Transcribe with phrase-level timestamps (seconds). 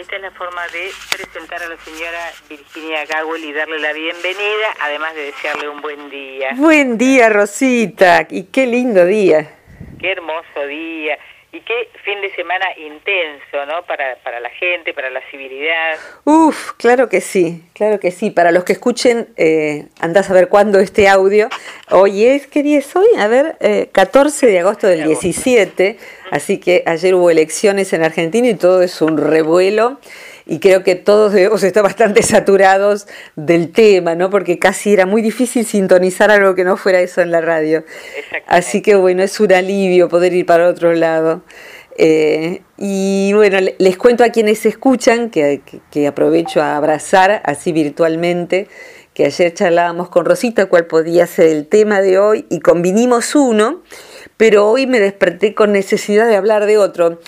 [0.00, 4.66] Esta es la forma de presentar a la señora Virginia Gawel y darle la bienvenida,
[4.82, 6.50] además de desearle un buen día.
[6.54, 9.54] Buen día, Rosita, y qué lindo día.
[9.98, 11.16] Qué hermoso día.
[11.56, 13.82] Y qué fin de semana intenso, ¿no?
[13.86, 15.96] Para, para la gente, para la civilidad.
[16.24, 18.30] Uf, claro que sí, claro que sí.
[18.30, 21.48] Para los que escuchen, eh, andás a ver cuándo este audio.
[21.90, 23.06] Hoy es, ¿qué día es hoy?
[23.18, 25.96] A ver, eh, 14 de agosto del 17.
[26.30, 29.98] Así que ayer hubo elecciones en Argentina y todo es un revuelo
[30.46, 34.30] y creo que todos debemos estar bastante saturados del tema, ¿no?
[34.30, 37.84] Porque casi era muy difícil sintonizar algo que no fuera eso en la radio.
[38.46, 41.42] Así que bueno, es un alivio poder ir para otro lado.
[41.98, 48.68] Eh, y bueno, les cuento a quienes escuchan, que, que, aprovecho a abrazar así virtualmente,
[49.14, 53.82] que ayer charlábamos con Rosita cuál podía ser el tema de hoy y convinimos uno,
[54.36, 57.18] pero hoy me desperté con necesidad de hablar de otro.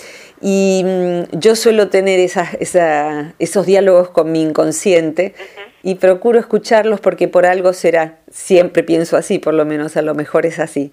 [0.40, 5.34] Y mm, yo suelo tener esos diálogos con mi inconsciente
[5.82, 8.18] y procuro escucharlos porque por algo será.
[8.30, 10.92] Siempre pienso así, por lo menos a lo mejor es así.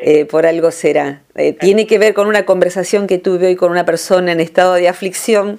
[0.00, 1.22] Eh, por algo será.
[1.34, 4.74] Eh, tiene que ver con una conversación que tuve hoy con una persona en estado
[4.74, 5.58] de aflicción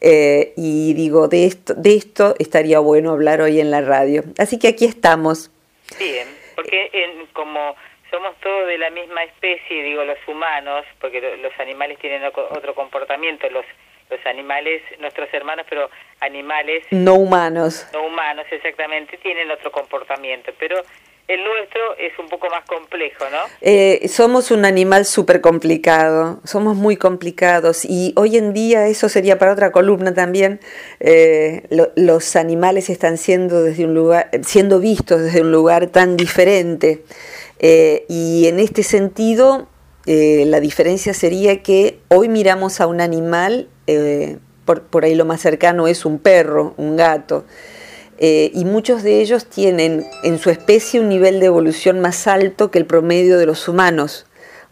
[0.00, 4.24] eh, y digo, de esto, de esto estaría bueno hablar hoy en la radio.
[4.38, 5.50] Así que aquí estamos.
[5.98, 6.90] Bien, porque
[7.32, 7.74] como
[8.14, 13.48] somos todos de la misma especie, digo los humanos, porque los animales tienen otro comportamiento,
[13.50, 13.64] los
[14.10, 15.88] los animales, nuestros hermanos, pero
[16.20, 17.86] animales no humanos.
[17.94, 20.76] No humanos, exactamente, tienen otro comportamiento, pero
[21.26, 23.38] el nuestro es un poco más complejo, ¿no?
[23.62, 29.38] Eh, somos un animal súper complicado, somos muy complicados y hoy en día, eso sería
[29.38, 30.60] para otra columna también,
[31.00, 31.62] eh,
[31.96, 37.02] los animales están siendo, desde un lugar, siendo vistos desde un lugar tan diferente.
[37.58, 39.68] Eh, y en este sentido,
[40.06, 45.40] eh, la diferencia sería que hoy miramos a un animal, eh, por, ahí lo más
[45.40, 47.44] cercano es un perro, un gato,
[48.16, 52.78] y muchos de ellos tienen en su especie un nivel de evolución más alto que
[52.78, 54.24] el promedio de los humanos,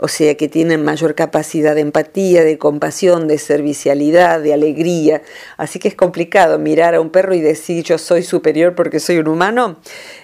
[0.04, 5.22] o sea que tienen mayor capacidad de empatía, de compasión, de servicialidad, de alegría.
[5.56, 9.18] Así que es complicado mirar a un perro y decir yo soy superior porque soy
[9.18, 9.78] un humano.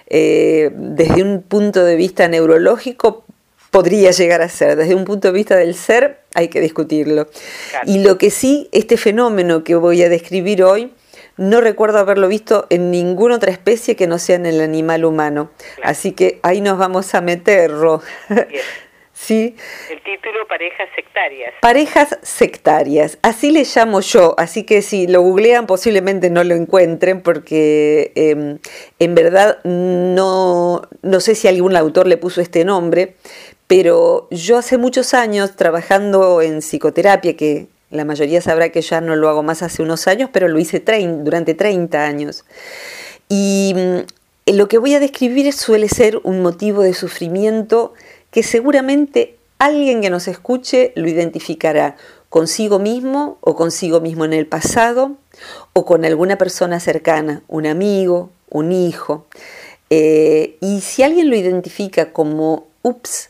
[0.09, 3.25] Eh, desde un punto de vista neurológico
[3.71, 7.27] podría llegar a ser, desde un punto de vista del ser hay que discutirlo.
[7.85, 10.91] Y lo que sí, este fenómeno que voy a describir hoy,
[11.37, 15.51] no recuerdo haberlo visto en ninguna otra especie que no sea en el animal humano.
[15.83, 17.71] Así que ahí nos vamos a meter,
[19.19, 19.55] ¿sí?
[19.89, 21.53] El título Parejas sectarias.
[21.61, 27.21] Parejas sectarias, así le llamo yo, así que si lo googlean posiblemente no lo encuentren
[27.21, 28.59] porque em,
[28.99, 33.15] en verdad no, no sé si algún autor le puso este nombre,
[33.67, 39.15] pero yo hace muchos años trabajando en psicoterapia, que la mayoría sabrá que ya no
[39.15, 42.45] lo hago más hace unos años, pero lo hice durante 30 años.
[43.27, 47.93] Y mm, lo que voy a describir suele ser un motivo de sufrimiento
[48.31, 51.97] que seguramente alguien que nos escuche lo identificará
[52.29, 55.17] consigo mismo o consigo mismo en el pasado
[55.73, 59.25] o con alguna persona cercana, un amigo, un hijo.
[59.89, 63.29] Eh, y si alguien lo identifica como, ups,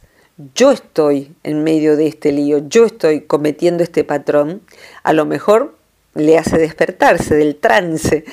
[0.55, 4.61] yo estoy en medio de este lío, yo estoy cometiendo este patrón,
[5.03, 5.75] a lo mejor
[6.15, 8.25] le hace despertarse del trance.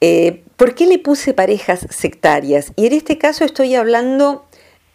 [0.00, 2.72] Eh, ¿Por qué le puse parejas sectarias?
[2.76, 4.44] Y en este caso estoy hablando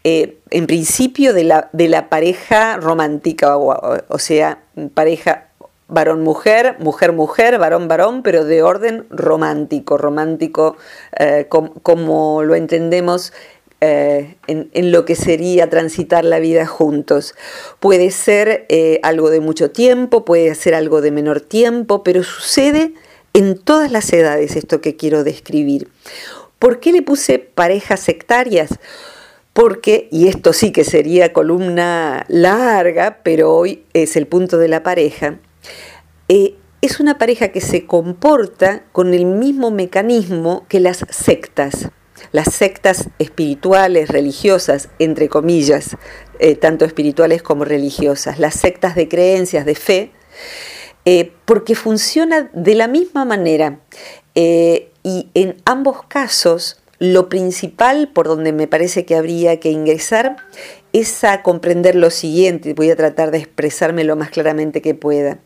[0.08, 4.60] eh, en principio de la, de la pareja romántica, o, sea,
[4.94, 5.48] pareja
[5.88, 10.78] varón-mujer, mujer-mujer, varón-varón, pero de orden romántico, romántico
[11.18, 13.34] eh, como lo entendemos
[13.82, 17.34] eh, en, en, lo que sería transitar la vida juntos.
[17.80, 18.68] Puede ser
[19.02, 22.94] algo de mucho tiempo, puede ser algo de menor tiempo, pero sucede
[23.34, 25.90] en todas las edades esto que quiero describir.
[26.60, 28.70] ¿Por qué le puse parejas sectarias?
[29.56, 34.84] Porque, y esto sí que sería columna larga, pero hoy es el punto de la
[34.84, 35.40] pareja,
[36.28, 41.88] eh, es una pareja que se comporta con el mismo mecanismo que las sectas,
[42.34, 45.96] las sectas espirituales, religiosas, entre comillas,
[46.40, 50.12] eh, tanto espirituales como religiosas, las sectas de creencias, de fe,
[51.06, 53.80] eh, porque funciona de la misma manera.
[55.08, 60.38] y en ambos casos, lo principal por donde me parece que habría que ingresar
[60.94, 65.40] es a comprender lo siguiente, voy a tratar de expresarme lo más claramente que pueda.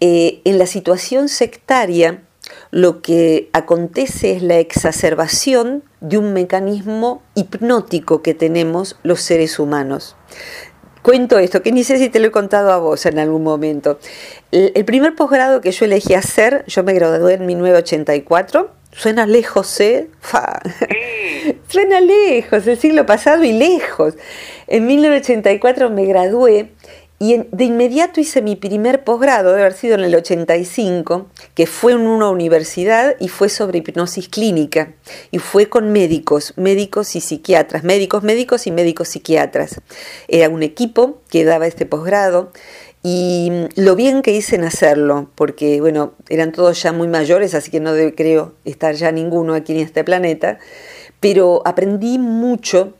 [0.00, 2.22] Eh, en la situación sectaria,
[2.70, 10.16] lo que acontece es la exacerbación de un mecanismo hipnótico que tenemos los seres humanos.
[11.02, 13.98] cuento esto, que ni sé si te lo he contado a vos en algún momento.
[14.50, 20.08] El, primer posgrado que yo elegí hacer, yo me gradué en 1984, suena lejos, ¿eh?
[20.20, 20.60] Fa.
[21.68, 24.14] suena lejos, el siglo pasado y lejos.
[24.66, 26.72] En 1984 me gradué
[27.20, 31.92] y de inmediato hice mi primer posgrado, debe haber sido en el 85, que fue
[31.92, 34.94] en una universidad y fue sobre hipnosis clínica.
[35.32, 39.80] Y fue con médicos, médicos y psiquiatras, médicos, médicos y médicos psiquiatras.
[40.28, 42.52] Era un equipo que daba este posgrado
[43.02, 47.70] y lo bien que hice en hacerlo, porque bueno, eran todos ya muy mayores, así
[47.70, 50.58] que no creo estar ya ninguno aquí en este planeta,
[51.20, 52.94] pero aprendí mucho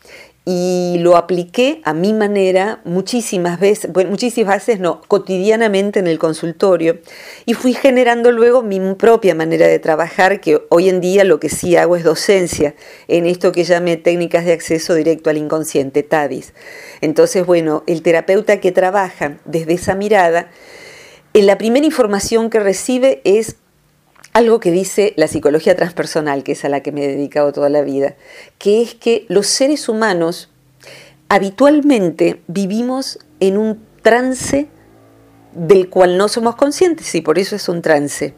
[0.50, 6.18] y lo apliqué a mi manera muchísimas veces, bueno, muchísimas veces no, cotidianamente en el
[6.18, 7.00] consultorio
[7.44, 11.50] y fui generando luego mi propia manera de trabajar, que hoy en día lo que
[11.50, 12.74] sí hago es docencia
[13.08, 16.54] en esto que llame técnicas de acceso directo al inconsciente, TADIS.
[17.02, 20.50] Entonces, bueno, el terapeuta que trabaja desde esa mirada,
[21.34, 23.56] en la primera información que recibe es
[24.38, 27.69] algo que dice la psicología transpersonal, que es a la que me he dedicado toda
[27.69, 28.14] la vida,
[28.58, 30.49] que es que los seres humanos
[31.29, 34.69] habitualmente vivimos en un trance
[35.55, 38.32] del cual no somos conscientes y por eso es un trance.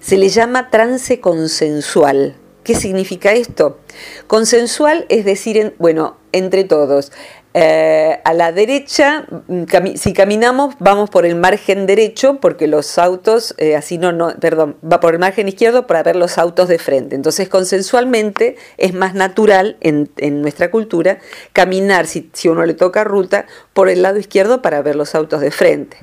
[0.00, 2.36] Se le llama trance consensual.
[2.64, 3.80] ¿Qué significa esto?
[4.28, 7.12] Consensual es decir, bueno, entre todos.
[7.54, 9.64] Eh, a la derecha, mm,
[9.96, 14.76] si caminamos, vamos por el margen derecho, porque los autos, eh, así no, no, perdón,
[14.82, 17.14] va por el margen izquierdo para ver los autos de frente.
[17.14, 20.10] Entonces, consensualmente es más natural en,
[20.40, 21.18] nuestra cultura
[21.52, 25.40] caminar, si, si uno le toca ruta, por el lado izquierdo para ver los autos
[25.40, 25.98] de frente.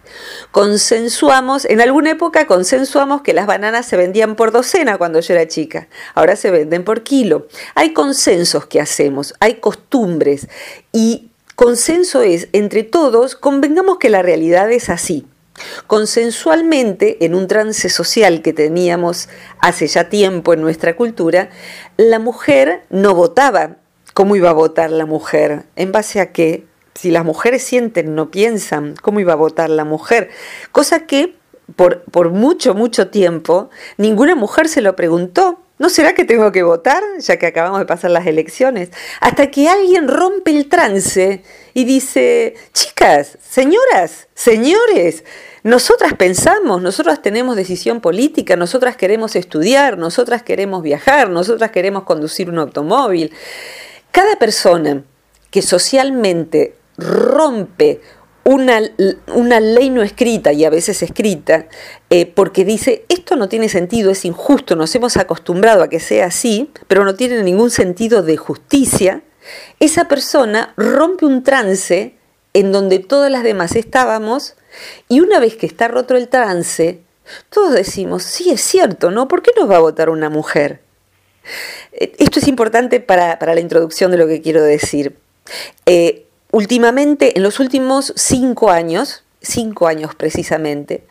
[0.51, 5.48] Consensuamos, en alguna época consensuamos que las bananas se vendían por docena cuando yo era
[5.48, 7.48] chica, ahora se venden por kilo.
[7.74, 10.48] Hay consensos que hacemos, hay costumbres
[10.92, 11.30] y
[11.60, 15.28] Consenso es, entre todos, convengamos que la realidad es así.
[15.88, 19.28] Consensualmente, en un trance social que teníamos
[19.60, 21.50] hace ya tiempo en nuestra cultura,
[21.98, 23.76] la mujer no votaba.
[24.14, 25.64] ¿Cómo iba a votar la mujer?
[25.76, 26.66] ¿En base a qué?
[26.96, 30.30] Si las mujeres sienten, no piensan, ¿cómo iba a votar la mujer?
[30.72, 31.36] Cosa que
[31.76, 35.60] por, por mucho, mucho tiempo ninguna mujer se lo preguntó.
[35.80, 38.90] ¿No será que tengo que votar, ya que acabamos de pasar las elecciones?
[39.22, 41.42] Hasta que alguien rompe el trance
[41.74, 45.24] y dice, chicas, señoras, señores,
[45.64, 52.50] nosotras pensamos, nosotras tenemos decisión política, nosotras queremos estudiar, nosotras queremos viajar, nosotras queremos conducir
[52.50, 53.34] un automóvil.
[54.12, 55.06] Cada persona
[55.50, 58.02] que socialmente rompe
[58.50, 58.81] una,
[59.28, 61.68] una, ley no escrita y a veces escrita,
[62.10, 66.25] eh, porque dice, esto no tiene sentido, es injusto, nos hemos acostumbrado a que sea
[66.25, 69.22] así, pero no tiene ningún sentido de justicia,
[69.80, 72.16] esa persona rompe un trance
[72.54, 74.56] en donde todas las demás estábamos
[75.07, 77.01] y una vez que está roto el trance,
[77.51, 79.28] todos decimos, sí, es cierto, ¿no?
[79.28, 80.81] ¿Por qué nos va a votar una mujer?
[81.92, 85.16] Eh, esto es importante para, la introducción de lo que quiero decir.
[85.86, 91.04] Eh, últimamente, en los últimos cinco años, cinco años precisamente,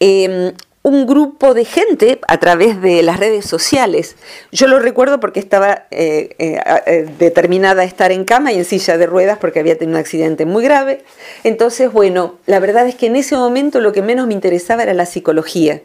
[0.00, 0.52] em,
[0.84, 4.16] un grupo de gente a través de las redes sociales.
[4.50, 8.64] Yo lo recuerdo porque estaba eh, eh, eh, determinada a estar en cama y en
[8.64, 11.04] silla de ruedas porque había tenido un accidente muy grave.
[11.44, 14.92] Entonces, bueno, la verdad es que en ese momento lo que menos me interesaba era
[14.92, 15.82] la psicología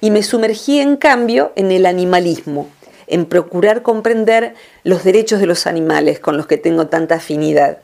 [0.00, 2.68] y me sumergí en cambio en el animalismo,
[3.06, 7.78] en procurar comprender los derechos de los animales con los que tengo tanta afinidad.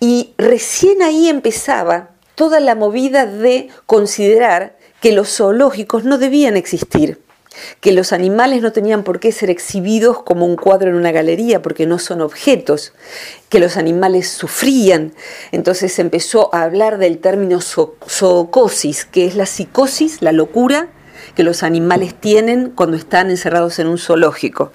[0.00, 7.20] Y recién ahí empezaba toda la movida de considerar que los zoológicos no debían existir,
[7.80, 11.62] que los animales no tenían por qué ser exhibidos como un cuadro en una galería
[11.62, 12.92] porque no son objetos,
[13.48, 15.14] que los animales sufrían.
[15.52, 20.88] Entonces empezó a hablar del término zoocosis, que es la psicosis, la locura
[21.34, 24.72] que los animales tienen cuando están encerrados en un zoológico.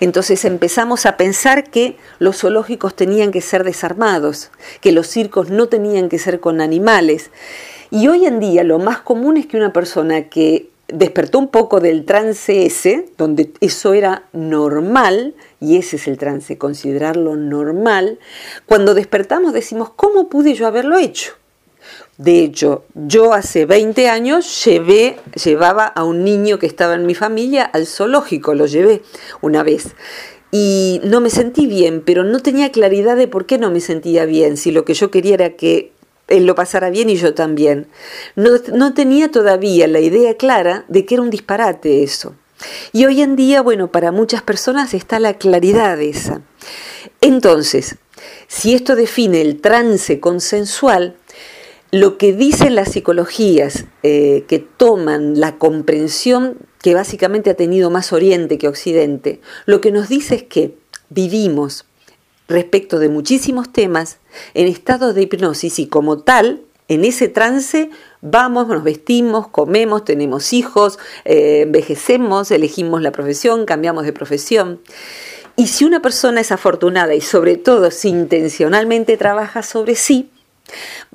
[0.00, 4.50] Entonces empezamos a pensar que los zoológicos tenían que ser desarmados,
[4.80, 7.30] que los circos no tenían que ser con animales.
[7.90, 11.80] Y hoy en día lo más común es que una persona que despertó un poco
[11.80, 18.18] del trance ese, donde eso era normal, y ese es el trance, considerarlo normal,
[18.66, 21.34] cuando despertamos decimos, ¿cómo pude yo haberlo hecho?
[22.18, 27.14] De hecho, yo hace 20 años llevé, llevaba a un niño que estaba en mi
[27.14, 29.02] familia al zoológico, lo llevé
[29.40, 29.94] una vez.
[30.50, 34.26] Y no me sentí bien, pero no tenía claridad de por qué no me sentía
[34.26, 35.92] bien, si lo que yo quería era que
[36.28, 37.88] él lo pasara bien y yo también.
[38.36, 42.34] No, tenía todavía la idea clara de que era un disparate eso.
[42.92, 46.42] Y hoy en día, bueno, para muchas personas está la claridad esa.
[47.20, 47.96] Entonces,
[48.46, 51.16] Si esto define el trance consensual,
[51.92, 58.14] lo que dicen las psicologías eh, que toman la comprensión que básicamente ha tenido más
[58.14, 60.74] Oriente que Occidente, lo que nos dice es que
[61.10, 61.84] vivimos
[62.48, 64.18] respecto de muchísimos temas
[64.54, 67.90] en estado de hipnosis y como tal, en ese trance
[68.22, 74.80] vamos, nos vestimos, comemos, tenemos hijos, eh, envejecemos, elegimos la profesión, cambiamos de profesión.
[75.56, 80.30] Y si una persona es afortunada y sobre todo si intencionalmente trabaja sobre sí,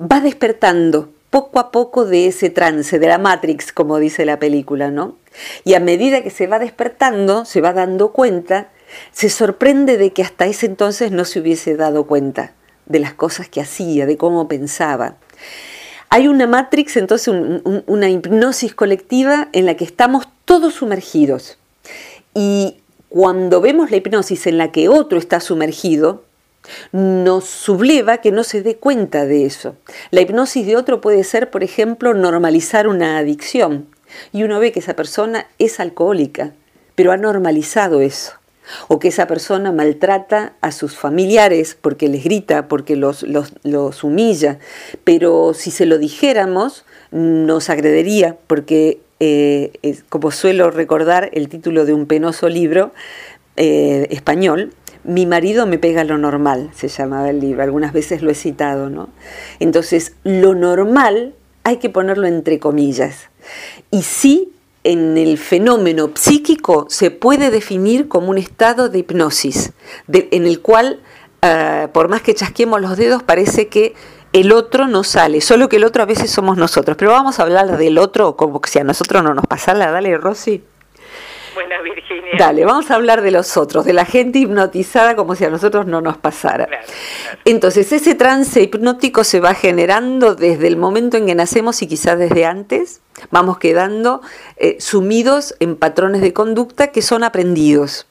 [0.00, 4.90] va despertando poco a poco de ese trance, de la Matrix, como dice la película,
[4.90, 5.16] ¿no?
[5.64, 8.68] Y a medida que se va despertando, se va dando cuenta,
[9.12, 12.52] se sorprende de que hasta ese entonces no se hubiese dado cuenta
[12.86, 15.16] de las cosas que hacía, de cómo pensaba.
[16.08, 17.34] Hay una Matrix, entonces
[17.86, 21.58] una hipnosis colectiva en la que estamos todos sumergidos.
[22.32, 22.78] Y
[23.10, 26.24] cuando vemos la hipnosis en la que otro está sumergido,
[26.92, 29.76] nos subleva que no se dé cuenta de eso.
[30.10, 33.86] La hipnosis de otro puede ser, por ejemplo, normalizar una adicción.
[34.32, 36.52] Y uno ve que esa persona es alcohólica,
[36.94, 38.32] pero ha normalizado eso.
[38.88, 44.58] O que esa persona maltrata a sus familiares porque les grita, porque los, los, humilla.
[45.04, 49.72] Pero si se lo dijéramos, nos agredería, porque, eh,
[50.10, 52.92] como suelo recordar el título de un penoso libro
[53.56, 58.30] eh, español, mi marido me pega lo normal, se llamaba el libro, algunas veces lo
[58.30, 59.08] he citado, ¿no?
[59.60, 63.28] Entonces, lo normal hay que ponerlo entre comillas.
[63.90, 64.52] Y sí,
[64.84, 69.72] en el fenómeno psíquico se puede definir como un estado de hipnosis,
[70.12, 71.00] en el cual,
[71.42, 73.94] ah, por más que chasquemos los dedos, parece que
[74.32, 76.96] el otro no sale, solo que el otro a veces somos nosotros.
[76.96, 79.90] Pero vamos a hablar del otro como si a nosotros no nos pasara.
[79.90, 80.62] Dale, Rosy.
[81.82, 82.32] Virginia.
[82.38, 85.86] Dale, vamos a hablar de los otros, de la gente hipnotizada como si a nosotros
[85.86, 86.68] no nos pasara.
[87.44, 92.18] Entonces, ese trance hipnótico se va generando desde el momento en que nacemos y quizás
[92.18, 93.00] desde antes.
[93.30, 94.22] Vamos quedando
[94.56, 98.06] eh, sumidos en patrones de conducta que son aprendidos.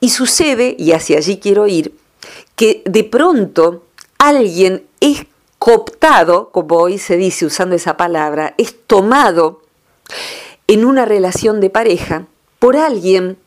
[0.00, 1.92] Y sucede, y hacia allí quiero ir,
[2.56, 3.84] que de pronto
[4.18, 5.26] alguien es
[5.58, 9.62] cooptado, como hoy se dice usando esa palabra, es tomado
[10.66, 12.26] en una relación de pareja
[12.58, 13.38] por alguien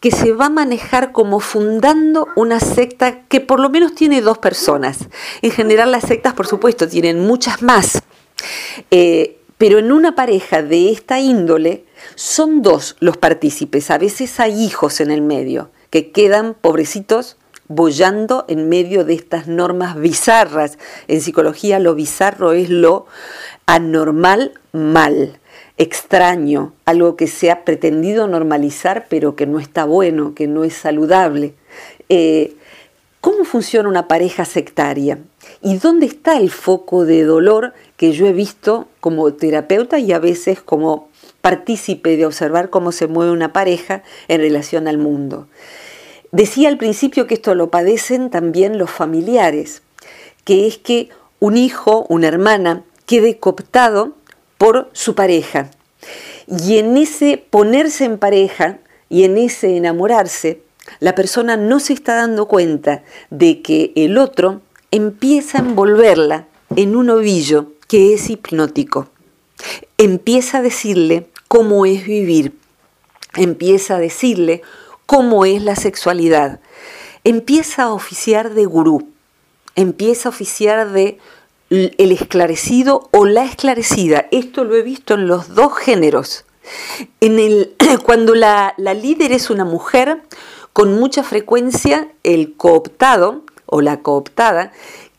[0.00, 4.38] que se va a manejar como fundando una secta que por lo menos tiene dos
[4.38, 5.08] personas.
[5.42, 8.02] En general las sectas, por supuesto, tienen muchas más.
[8.90, 13.90] Eh, pero en una pareja de esta índole son dos los partícipes.
[13.90, 17.36] A veces hay hijos en el medio que quedan pobrecitos
[17.68, 20.78] bollando en medio de estas normas bizarras.
[21.08, 23.06] En psicología lo bizarro es lo
[23.66, 25.38] anormal mal
[25.78, 30.74] extraño, algo que se ha pretendido normalizar pero que no está bueno, que no es
[30.74, 31.54] saludable.
[32.08, 32.54] Eh,
[33.20, 35.18] ¿Cómo funciona una pareja sectaria?
[35.62, 40.18] ¿Y dónde está el foco de dolor que yo he visto como terapeuta y a
[40.18, 41.10] veces como
[41.42, 45.48] partícipe de observar cómo se mueve una pareja en relación al mundo?
[46.32, 49.82] Decía al principio que esto lo padecen también los familiares,
[50.44, 51.10] que es que
[51.40, 54.14] un hijo, una hermana, quede cooptado
[54.60, 55.70] por su pareja.
[56.46, 58.76] Y en ese ponerse en pareja
[59.08, 60.60] y en ese enamorarse,
[60.98, 66.94] la persona no se está dando cuenta de que el otro empieza a envolverla en
[66.94, 69.08] un ovillo que es hipnótico.
[69.96, 72.52] Empieza a decirle cómo es vivir.
[73.36, 74.60] Empieza a decirle
[75.06, 76.60] cómo es la sexualidad.
[77.24, 79.08] Empieza a oficiar de gurú.
[79.74, 81.16] Empieza a oficiar de
[81.70, 84.26] el esclarecido o la esclarecida.
[84.32, 86.44] Esto lo he visto en los dos géneros.
[87.20, 87.74] En el,
[88.04, 90.22] cuando la, la líder es una mujer,
[90.72, 94.72] con mucha frecuencia el cooptado o la cooptada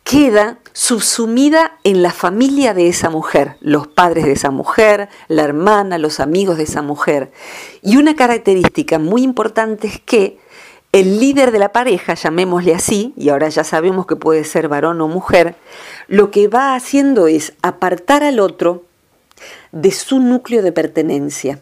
[0.04, 5.98] queda subsumida en la familia de esa mujer, los padres de esa mujer, la hermana,
[5.98, 7.32] los amigos de esa mujer.
[7.82, 10.40] Y una característica muy importante es que
[10.92, 15.00] el líder de la pareja, llamémosle así, y ahora ya sabemos que puede ser varón
[15.00, 15.56] o mujer,
[16.08, 18.84] lo que va haciendo es apartar al otro
[19.72, 21.60] de su núcleo de pertenencia.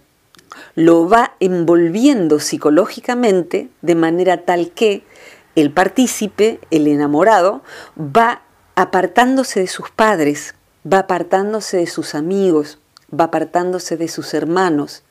[0.74, 5.04] Lo va envolviendo psicológicamente de manera tal que
[5.56, 7.62] el partícipe, el enamorado,
[7.98, 8.42] va
[8.76, 10.56] apartándose de sus padres,
[10.92, 12.80] va apartándose de sus amigos,
[13.18, 15.04] va apartándose de sus hermanos.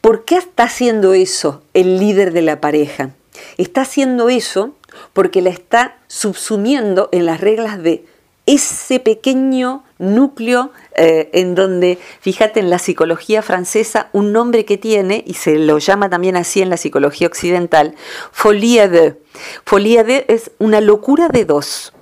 [0.00, 3.10] ¿Por qué está haciendo eso el líder de la pareja?
[3.56, 4.74] Está haciendo eso
[5.12, 8.04] porque la está subsumiendo en las reglas de
[8.46, 15.24] ese pequeño núcleo eh, en donde, fíjate, en la psicología francesa, un nombre que tiene,
[15.26, 17.94] y se lo llama también así en la psicología occidental,
[18.32, 19.16] folie de.
[19.64, 21.92] Folie de es una locura de dos.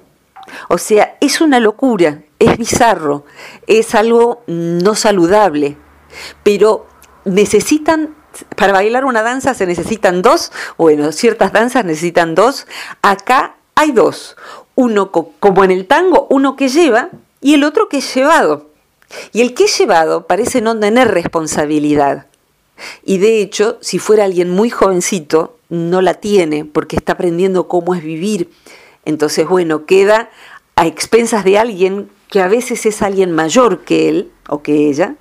[0.69, 3.25] O sea, es una locura, es bizarro,
[3.67, 5.77] es algo no saludable,
[6.43, 6.87] pero
[7.25, 8.17] necesitan,
[8.57, 12.67] para bailar una danza se necesitan dos, bueno, ciertas danzas necesitan dos,
[13.03, 14.37] acá hay dos,
[14.75, 17.11] uno como en el tango, uno que lleva
[17.41, 18.71] y el otro que es llevado.
[19.33, 22.27] Y el que es llevado parece no tener responsabilidad.
[23.05, 27.95] Y de hecho, si fuera alguien muy jovencito, no la tiene porque está aprendiendo cómo
[27.95, 28.51] es vivir.
[29.05, 30.31] Entonces, bueno, queda
[30.77, 35.17] a expensas de alguien que a veces es alguien mayor que él o que ella,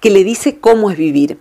[0.00, 1.38] que le dice cómo es vivir.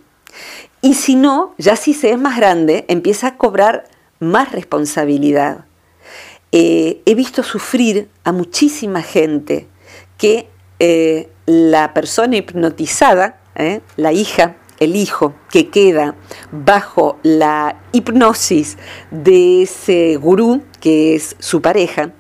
[0.82, 3.86] Y si no, ya si se es más grande, empieza a cobrar
[4.20, 5.66] más responsabilidad.
[6.52, 9.68] Eh, he visto sufrir a muchísima gente
[10.18, 16.16] que eh, la persona hipnotizada, eh, la hija, el hijo que queda
[16.52, 18.78] bajo la hipnosis
[19.10, 22.12] de ese gurú que es su pareja,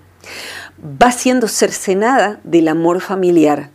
[0.81, 3.71] va siendo cercenada del amor familiar.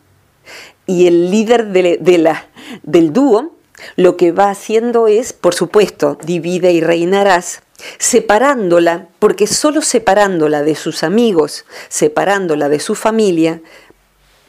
[0.87, 3.55] Y el líder del dúo
[3.97, 7.63] lo que va haciendo es, por supuesto, divide y reinarás,
[7.99, 13.61] separándola, porque solo separándola de sus amigos, separándola de su familia,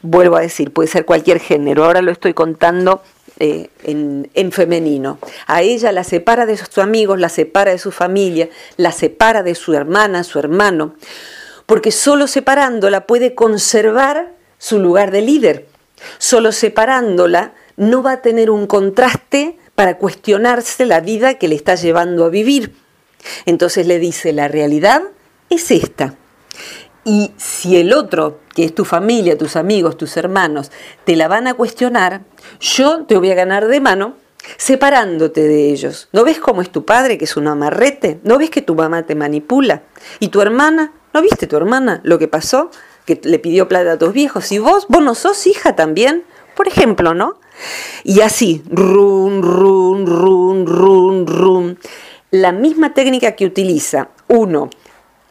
[0.02, 3.02] vuelvo a decir, puede ser cualquier género, ahora lo estoy contando
[3.40, 5.18] eh, en, en, femenino.
[5.46, 9.56] A ella la separa de sus amigos, la separa de su familia, la separa de
[9.56, 10.94] su hermana, su hermano,
[11.66, 15.66] porque solo separándola puede conservar su lugar de líder.
[16.18, 21.74] Solo separándola no va a tener un contraste para cuestionarse la vida que le está
[21.74, 22.74] llevando a vivir.
[23.46, 25.02] Entonces le dice, la realidad
[25.50, 26.14] es esta.
[27.04, 30.70] Y si el otro, que es tu familia, tus amigos, tus hermanos,
[31.04, 32.22] te la van a cuestionar,
[32.60, 34.16] yo te voy a ganar de mano
[34.56, 36.08] separándote de ellos.
[36.12, 38.20] ¿No ves cómo es tu padre, que es un amarrete?
[38.24, 39.82] ¿No ves que tu mamá te manipula?
[40.18, 40.92] ¿Y tu hermana?
[41.12, 42.70] ¿No viste tu hermana lo que pasó?
[43.04, 44.50] Que le pidió plata a tus viejos.
[44.52, 44.86] ¿Y vos?
[44.88, 46.24] ¿Vos no sos hija también?
[46.54, 47.38] Por ejemplo, ¿no?
[48.02, 51.78] Y así, run, run, run, run, run.
[52.30, 54.70] La misma técnica que utiliza uno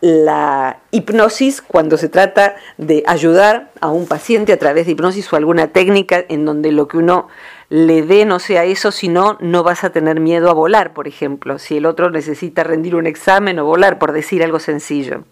[0.04, 5.38] la hipnosis cuando se trata de ayudar a un paciente a través de hipnosis o
[5.38, 7.30] alguna técnica en donde lo que uno
[7.70, 11.58] le dé no sea eso, sino no vas a tener miedo a volar, por ejemplo,
[11.58, 15.24] si el otro necesita rendir un examen o volar, por decir algo sencillo.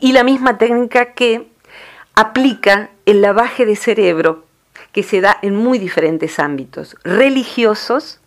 [0.00, 1.46] Y la misma técnica que
[2.14, 4.47] aplica el lavaje de cerebro
[4.92, 8.20] que se da en muy diferentes ámbitos, religiosos,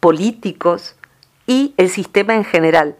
[0.00, 0.96] políticos
[1.46, 2.96] y el sistema en general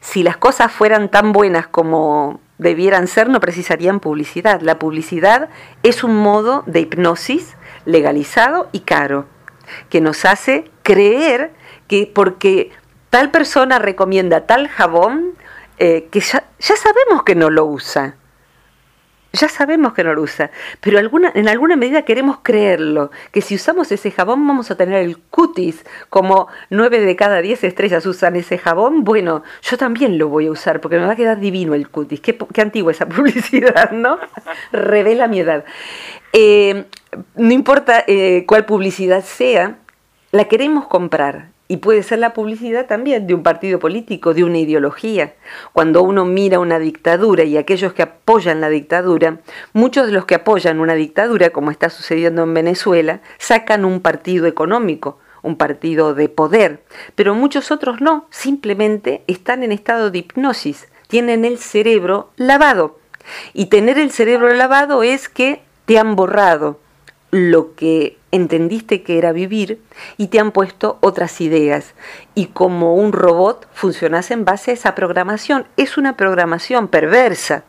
[0.00, 4.60] si las cosas fueran tan buenas como debieran ser, no precisarían publicidad.
[4.60, 5.48] La publicidad
[5.82, 9.26] es un modo de hipnosis legalizado y caro,
[9.88, 11.52] que nos hace creer
[11.88, 12.70] que porque
[13.10, 15.32] tal persona recomienda tal jabón,
[15.78, 18.16] eh, que ya, ya sabemos que no lo usa
[19.32, 23.90] ya sabemos que no lo usa, pero en alguna medida queremos creerlo, que si usamos
[23.90, 28.58] ese jabón vamos a tener el cutis, como nueve de cada diez estrellas usan ese
[28.58, 31.88] jabón, bueno, yo también lo voy a usar porque me va a quedar divino el
[31.88, 32.20] cutis.
[32.20, 34.18] Qué, qué antigua esa publicidad, ¿no?
[34.72, 35.64] Revela mi edad.
[36.32, 36.84] Eh,
[37.36, 39.78] no importa eh, cuál publicidad sea,
[40.30, 44.58] la queremos comprar y puede ser la publicidad también de un partido político, de una
[44.58, 45.32] ideología.
[45.72, 49.38] Cuando uno mira una dictadura y aquellos que apoyan la dictadura,
[49.72, 54.46] muchos de los que apoyan una dictadura, como está sucediendo en Venezuela, sacan un partido
[54.46, 56.82] económico, un partido de poder,
[57.14, 62.98] pero muchos otros no, simplemente están en estado de hipnosis, tienen el cerebro lavado.
[63.54, 66.81] Y tener el cerebro lavado es que te han borrado
[67.32, 69.80] lo que entendiste que era vivir
[70.18, 71.94] y te han puesto otras ideas.
[72.34, 75.66] Y como un robot funcionas en base a esa programación.
[75.76, 77.64] Es una programación perversa,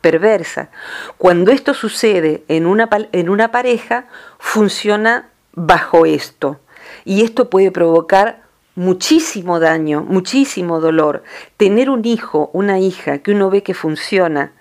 [0.00, 0.70] perversa.
[1.18, 4.06] Cuando esto sucede en una, en una pareja,
[4.38, 6.60] funciona bajo esto.
[7.04, 8.42] Y esto puede provocar
[8.76, 11.24] muchísimo daño, muchísimo dolor.
[11.56, 14.52] Tener un hijo, una hija que uno ve que funciona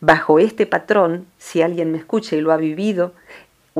[0.00, 3.14] bajo este patrón, si alguien me escucha y lo ha vivido,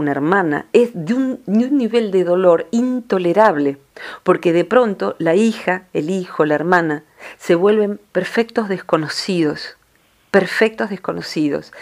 [0.01, 3.79] una hermana, es de un, nivel de dolor intolerable,
[4.23, 7.05] porque de pronto la hija, el hijo, la hermana,
[7.39, 9.77] se vuelven perfectos desconocidos,
[10.31, 11.73] perfectos desconocidos.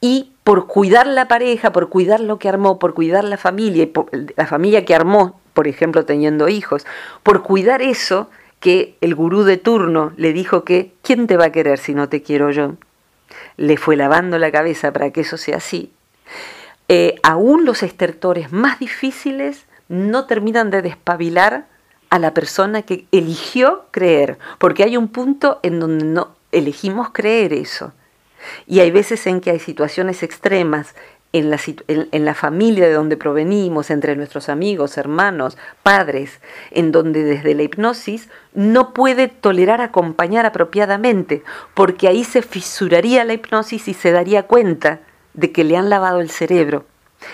[0.00, 3.88] Y por cuidar la pareja, por cuidar lo que armó, por cuidar la familia,
[4.36, 6.86] la familia que armó, por ejemplo, teniendo hijos,
[7.22, 8.28] por cuidar eso
[8.60, 12.08] que el gurú de turno le dijo que, ¿quién te va a querer si no
[12.08, 12.74] te quiero yo?
[13.56, 15.92] Le fue lavando la cabeza para que eso sea así
[16.88, 21.66] eh, aún los estertores más difíciles no terminan de despabilar
[22.10, 27.52] a la persona que eligió creer, porque hay un punto en donde no elegimos creer
[27.52, 27.92] eso.
[28.66, 30.94] Y hay veces en que hay situaciones extremas
[31.32, 37.24] en la, en la, familia de donde provenimos, entre nuestros amigos, hermanos, padres, en donde
[37.24, 41.42] desde la hipnosis no puede tolerar acompañar apropiadamente,
[41.74, 45.00] porque ahí se fisuraría la hipnosis y se daría cuenta
[45.36, 46.84] de que le han lavado el cerebro,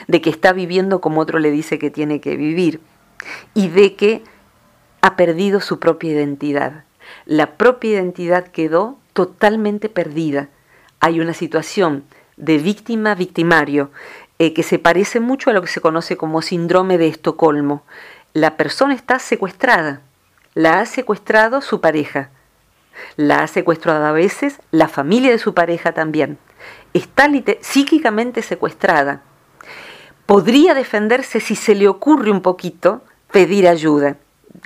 [0.09, 2.81] de que está viviendo como otro le dice que tiene que vivir
[3.55, 4.23] y de que
[5.01, 6.85] ha perdido su propia identidad.
[7.25, 10.49] La propia identidad quedó totalmente perdida.
[11.01, 12.05] Hay una situación
[12.37, 13.91] de víctima-victimario
[14.39, 17.85] eh, que se parece mucho a lo que se conoce como síndrome de Estocolmo.
[18.33, 20.01] La persona está secuestrada,
[20.55, 22.31] la ha secuestrado su pareja,
[23.17, 26.39] la ha secuestrado a veces la familia de su pareja también
[26.95, 27.29] está
[27.61, 29.23] psíquicamente secuestrada.
[30.27, 34.17] Podría defenderse si se le ocurre un poquito pedir ayuda.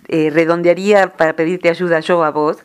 [0.09, 2.59] Eh, redondearía para pedirte ayuda yo a vos,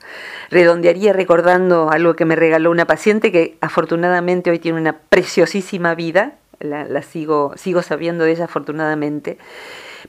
[0.49, 6.35] redondearía recordando algo que me regaló una paciente que afortunadamente hoy tiene una preciosísima vida,
[6.59, 9.37] la, sigo, sigo sabiendo de ella afortunadamente,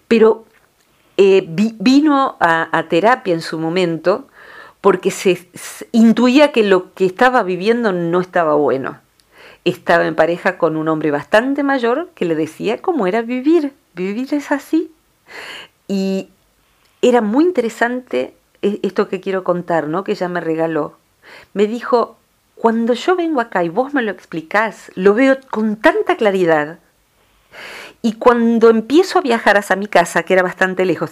[0.09, 0.47] pero
[1.19, 4.29] eh, vino a, terapia en su momento
[4.81, 5.39] porque se
[5.93, 9.02] intuía que lo que estaba viviendo no estaba bueno
[9.65, 13.73] estaba en pareja con un hombre bastante mayor que le decía cómo era vivir.
[13.95, 14.91] Vivir es así.
[15.89, 16.29] Y
[17.01, 20.05] era muy interesante e, esto que quiero contar, ¿no?
[20.05, 20.97] Que ella me regaló.
[21.53, 22.17] Me dijo,
[22.55, 26.79] cuando yo vengo acá y vos me lo explicás, lo veo con tanta claridad.
[28.03, 31.11] Y cuando empiezo a viajar hacia mi casa, que era bastante lejos,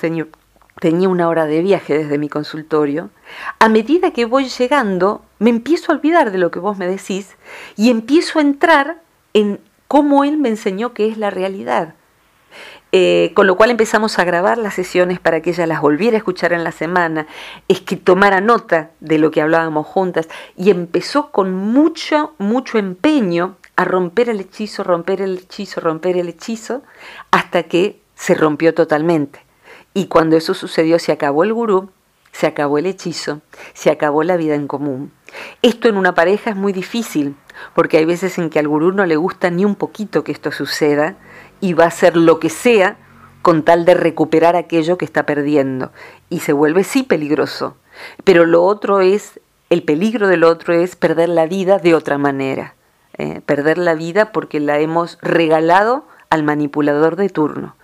[0.81, 3.11] tenía una hora de viaje desde mi consultorio,
[3.59, 7.37] a medida que voy llegando, me empiezo a olvidar de lo que vos me decís
[7.77, 9.03] y empiezo a entrar
[9.35, 11.95] en cómo él me enseñó que es la realidad.
[12.93, 16.19] Eh, con lo cual empezamos a grabar las sesiones para que ella las volviera a
[16.19, 17.29] escuchar en la semana,
[17.69, 23.57] es que tomara nota de lo que hablábamos juntas y empezó con mucho, mucho empeño
[23.77, 26.83] a romper el hechizo, romper el hechizo, romper el hechizo,
[27.31, 29.50] hasta que se rompió totalmente.
[30.01, 31.91] Y cuando eso sucedió se acabó el gurú,
[32.33, 33.43] se acabó el hechizo,
[33.75, 35.13] se acabó la vida en común.
[35.61, 37.37] Esto en una pareja es muy difícil,
[37.75, 40.53] porque hay veces en que al gurú no le gusta ni un poquito que esto
[40.53, 41.17] suceda
[41.61, 42.97] y va a hacer lo que sea
[43.43, 45.93] con tal de recuperar aquello que está perdiendo.
[46.31, 47.77] Y se vuelve sí peligroso.
[48.25, 52.75] Pero lo otro es, el peligro del otro es perder la vida de otra manera.
[53.19, 53.43] ¿eh?
[53.45, 57.77] perder la vida porque la hemos regalado al manipulador de turno.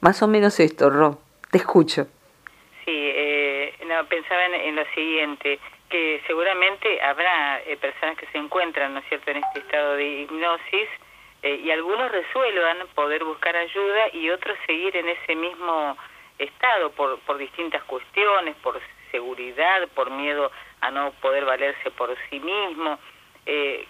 [0.00, 1.20] Más o menos esto, Ro.
[1.50, 2.06] Te escucho.
[2.84, 5.58] Sí, eh, no, pensaba en, lo siguiente,
[5.88, 10.22] que seguramente habrá eh, personas que se encuentran, ¿no es cierto?, en este estado de
[10.22, 10.88] hipnosis
[11.42, 15.96] eh, y algunos resuelvan poder buscar ayuda y otros seguir en ese mismo
[16.38, 22.38] estado por, por distintas cuestiones, por seguridad, por miedo a no poder valerse por sí
[22.38, 22.98] mismo.
[23.46, 23.86] Eh,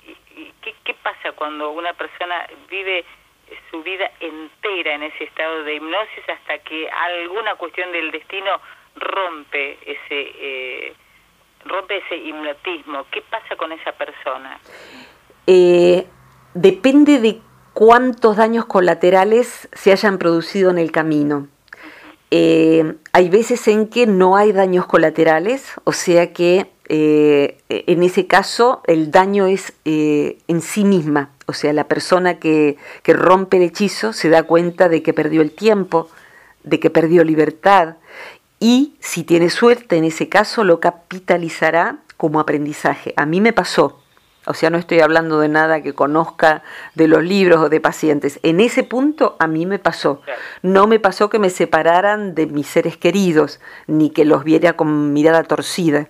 [0.63, 3.05] ¿qué, ¿Qué pasa cuando una persona vive
[3.71, 8.51] su vida entera en ese estado de hipnosis hasta que alguna cuestión del destino
[8.97, 10.95] rompe ese eh,
[11.65, 13.07] rompe ese hipnotismo.
[13.11, 14.59] ¿Qué pasa con esa persona?
[15.47, 16.07] Eh,
[16.55, 17.41] depende de
[17.75, 21.49] cuántos daños colaterales se hayan producido en el camino.
[22.31, 28.83] Eh, hay veces en que no hay daños colaterales, o sea que en ese caso
[28.87, 34.29] el daño es en sí misma, o sea, la persona que, rompe el hechizo se
[34.29, 36.09] da cuenta de que perdió el tiempo,
[36.63, 37.97] de que perdió libertad
[38.61, 43.15] y si tiene suerte en ese caso lo capitalizará como aprendizaje.
[43.17, 44.01] A mí me pasó,
[44.47, 46.63] o sea, no estoy hablando de nada que conozca
[46.95, 48.39] de los libros o de pacientes.
[48.43, 50.23] En ese punto a mí me pasó.
[50.63, 55.13] No me pasó que me separaran de mis seres queridos, ni que los viera con
[55.13, 56.09] mirada torcida.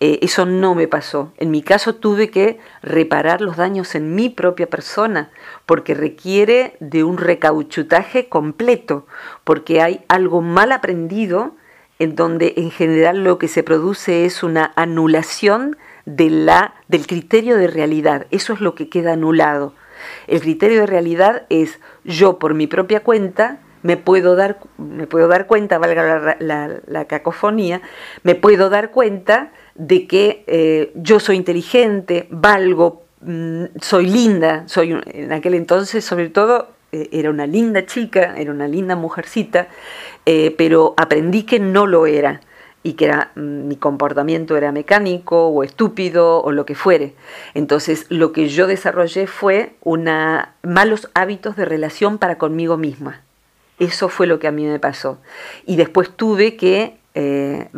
[0.00, 1.32] Eh, eso no me pasó.
[1.38, 5.30] En mi caso tuve que reparar los daños en mi propia persona,
[5.66, 9.06] porque requiere de un recauchutaje completo,
[9.44, 11.56] porque hay algo mal aprendido
[11.98, 17.56] en donde en general lo que se produce es una anulación de la, del criterio
[17.56, 18.26] de realidad.
[18.30, 19.74] Eso es lo que queda anulado.
[20.28, 25.28] El criterio de realidad es yo por mi propia cuenta me puedo dar, me puedo
[25.28, 27.80] dar cuenta, valga la, cacofonía,
[28.22, 35.00] me puedo dar cuenta de que eh, yo soy inteligente, valgo, mm, soy linda, soy
[35.06, 39.68] en aquel entonces sobre todo eh, era una linda chica, era una linda mujercita,
[40.26, 42.42] eh, pero aprendí que no lo era.
[42.84, 47.14] y que mm, mi comportamiento era mecánico o estúpido o lo que fuere.
[47.54, 53.22] Entonces lo que yo desarrollé fue una, malos hábitos de relación para conmigo misma.
[53.78, 55.18] Eso fue lo que a mí me pasó.
[55.66, 57.68] Y después tuve que eh,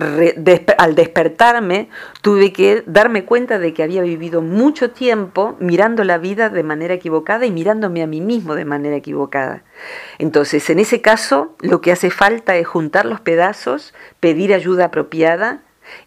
[0.76, 1.88] al despertarme
[2.20, 6.92] tuve que darme cuenta de que había vivido mucho tiempo mirando la vida de manera
[6.92, 9.62] equivocada y mirándome a mí mismo de manera equivocada.
[10.18, 15.62] Entonces, en ese caso, lo que hace falta es juntar los pedazos, pedir ayuda apropiada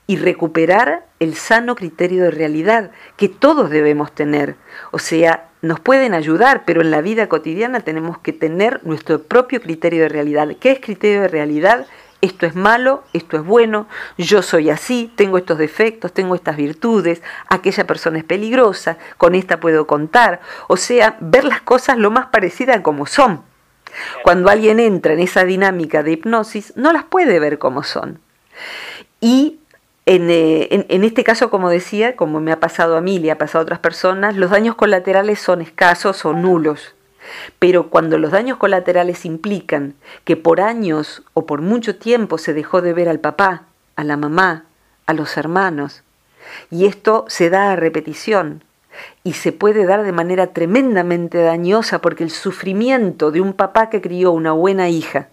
[0.06, 4.58] y recuperar el sano criterio de realidad que todos debemos tener.
[4.92, 9.60] O sea, nos pueden ayudar, pero en la vida cotidiana tenemos que tener nuestro propio
[9.60, 10.50] criterio de realidad.
[10.60, 11.88] ¿Qué es criterio de realidad?
[12.24, 13.86] Esto es malo, esto es bueno,
[14.18, 19.60] yo soy así, tengo estos defectos, tengo estas virtudes, aquella persona es peligrosa, con esta
[19.60, 20.40] puedo contar.
[20.70, 23.42] O sea, ver las cosas lo más parecidas como son.
[24.24, 28.20] Cuando alguien entra en esa dinámica de hipnosis, no las puede ver como son.
[29.20, 29.60] Y
[30.06, 33.38] en, eh, en, este caso, como decía, como me ha pasado a mí y ha
[33.38, 36.96] pasado a otras personas, los daños colaterales son escasos o nulos.
[37.60, 42.82] Pero cuando los daños colaterales implican que por años o por mucho tiempo se dejó
[42.82, 43.64] de ver al papá,
[43.96, 44.66] a la mamá,
[45.06, 46.04] a los hermanos,
[46.70, 48.64] y esto se da a repetición,
[49.24, 54.02] y se puede dar de manera tremendamente dañosa porque el sufrimiento de un papá que
[54.02, 55.30] crió una buena hija,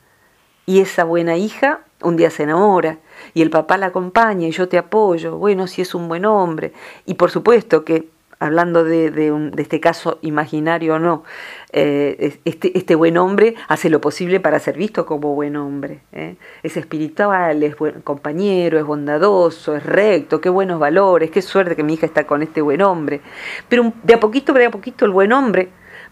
[0.66, 2.98] y esa buena hija un día se enamora,
[3.35, 6.72] y el papá la acompaña y yo te apoyo, bueno, si es un buen hombre,
[7.05, 8.09] y por supuesto que
[8.40, 11.24] hablando de, de, este caso imaginario o no,
[11.72, 16.00] eh, este, este, buen hombre hace lo posible para ser visto como buen hombre.
[16.12, 16.37] ¿eh?
[16.62, 21.83] Es espiritual, es buen compañero, es bondadoso, es recto, qué buenos valores, qué suerte que
[21.83, 23.20] mi hija está con este buen hombre.
[23.68, 25.68] Pero de a poquito, de a poquito el buen hombre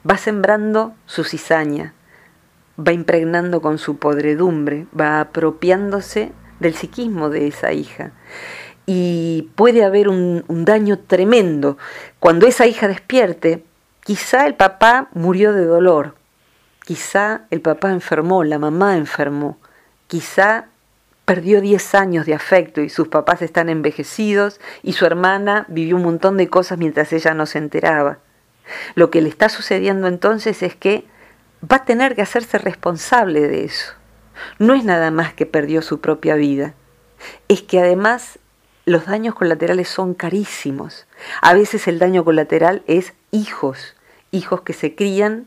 [0.08, 1.94] va sembrando su cizaña,
[2.78, 8.12] va impregnando con su podredumbre, va apropiándose del psiquismo de esa hija
[8.90, 11.76] y puede haber un, daño tremendo.
[12.20, 13.62] Cuando esa hija despierte,
[14.02, 16.14] quizá el papá murió de dolor,
[16.86, 19.58] quizá el papá enfermó, la mamá enfermó,
[20.06, 20.68] quizá
[21.26, 26.04] perdió 10 años de afecto y sus papás están envejecidos y su hermana vivió un
[26.04, 28.20] montón de cosas mientras ella no se enteraba.
[28.94, 31.04] Lo que le está sucediendo entonces es que
[31.62, 33.92] va a tener que hacerse responsable de eso.
[34.58, 36.72] No es nada más que perdió su propia vida,
[37.48, 38.38] es que además
[38.88, 41.06] los daños colaterales son carísimos.
[41.42, 43.94] A veces el daño colateral es hijos,
[44.30, 45.46] hijos que se crían.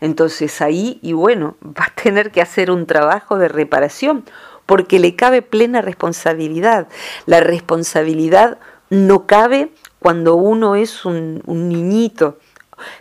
[0.00, 4.24] Entonces ahí, y bueno, va a tener que hacer un trabajo de reparación
[4.64, 6.88] porque le cabe plena responsabilidad.
[7.26, 8.58] La responsabilidad
[8.88, 12.38] no cabe cuando uno es un, niñito.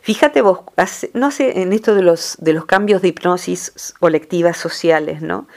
[0.02, 0.60] Fíjate vos,
[1.14, 5.48] no sé, en esto de los, de los cambios de hipnosis colectivas sociales, ¿no?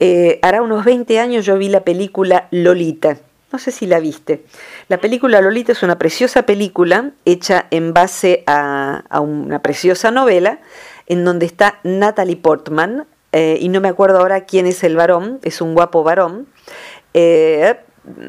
[0.00, 3.18] Eh, hará unos 20 años yo vi la película Lolita
[3.52, 4.44] no sé si la viste.
[4.88, 10.60] La película Lolita es una preciosa película hecha en base a, una preciosa novela
[11.06, 15.40] en donde está Natalie Portman, eh, y no me acuerdo ahora quién es el varón,
[15.42, 16.46] es un guapo varón.
[17.14, 17.76] Eh,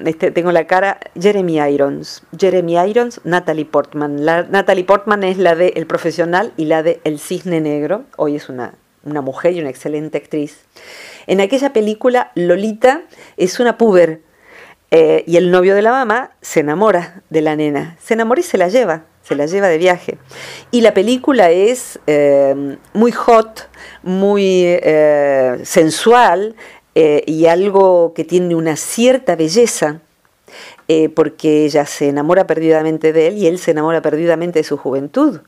[0.06, 2.24] este, tengo la cara, Jeremy Irons.
[2.38, 4.24] Jeremy Irons, Natalie Portman.
[4.24, 8.04] Natalie Portman es la de El Profesional y la de El Cisne Negro.
[8.18, 10.66] Hoy es una, una mujer y una excelente actriz.
[11.28, 13.02] En aquella película, Lolita
[13.38, 14.22] es una puber
[14.96, 18.44] eh, y el novio de la mamá se enamora de la nena, se enamora y
[18.44, 20.20] se la lleva, se la lleva de viaje.
[20.70, 23.72] Y la película es eh, muy hot,
[24.04, 26.56] muy eh, sensual
[26.94, 30.02] y algo que tiene una cierta belleza,
[31.16, 35.40] porque ella se enamora perdidamente de él y él se enamora perdidamente de su juventud.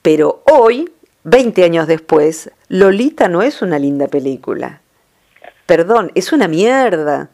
[0.00, 0.92] Pero hoy,
[1.24, 4.80] 20 años después, Lolita no es una linda película.
[5.66, 7.30] Perdón, es una mierda.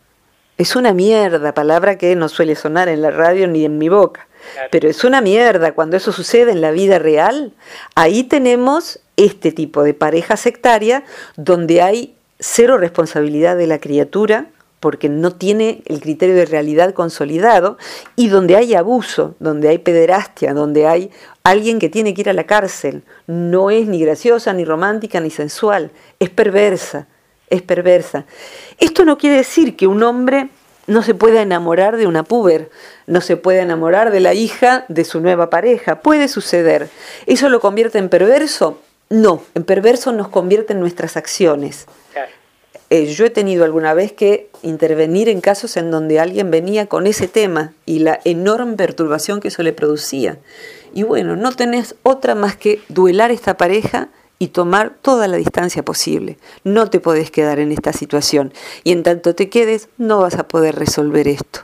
[0.58, 4.26] Es una mierda, palabra que no suele sonar en la radio ni en mi boca.
[4.72, 7.52] Pero es una mierda cuando eso sucede en la vida real.
[7.94, 11.04] Ahí tenemos este tipo de pareja sectaria
[11.36, 14.46] donde hay cero responsabilidad de la criatura
[14.80, 17.78] porque no tiene el criterio de realidad consolidado
[18.16, 21.10] y donde hay abuso, donde hay pederastia, donde hay
[21.44, 23.04] alguien que tiene que ir a la cárcel.
[23.28, 27.06] No es ni graciosa, ni romántica, ni sensual, es perversa
[27.50, 28.24] es perversa.
[28.78, 30.48] Esto no quiere decir que un hombre
[30.86, 32.70] no se pueda enamorar de una puber,
[33.06, 36.00] no se pueda enamorar de la hija de su nueva pareja.
[36.00, 36.88] Puede suceder.
[37.26, 38.80] ¿Eso lo convierte en perverso?
[39.10, 41.86] No, en perverso nos convierte en nuestras acciones.
[42.90, 47.06] Eh, yo he tenido alguna vez que intervenir en casos en donde alguien venía con
[47.06, 50.38] ese tema y la enorme perturbación que eso le producía.
[50.94, 55.84] Y bueno, no tenés otra más que duelar esta pareja y tomar toda la distancia
[55.84, 56.38] posible.
[56.64, 58.52] No te podés quedar en esta situación
[58.84, 61.60] y en tanto te quedes no vas a poder resolver esto.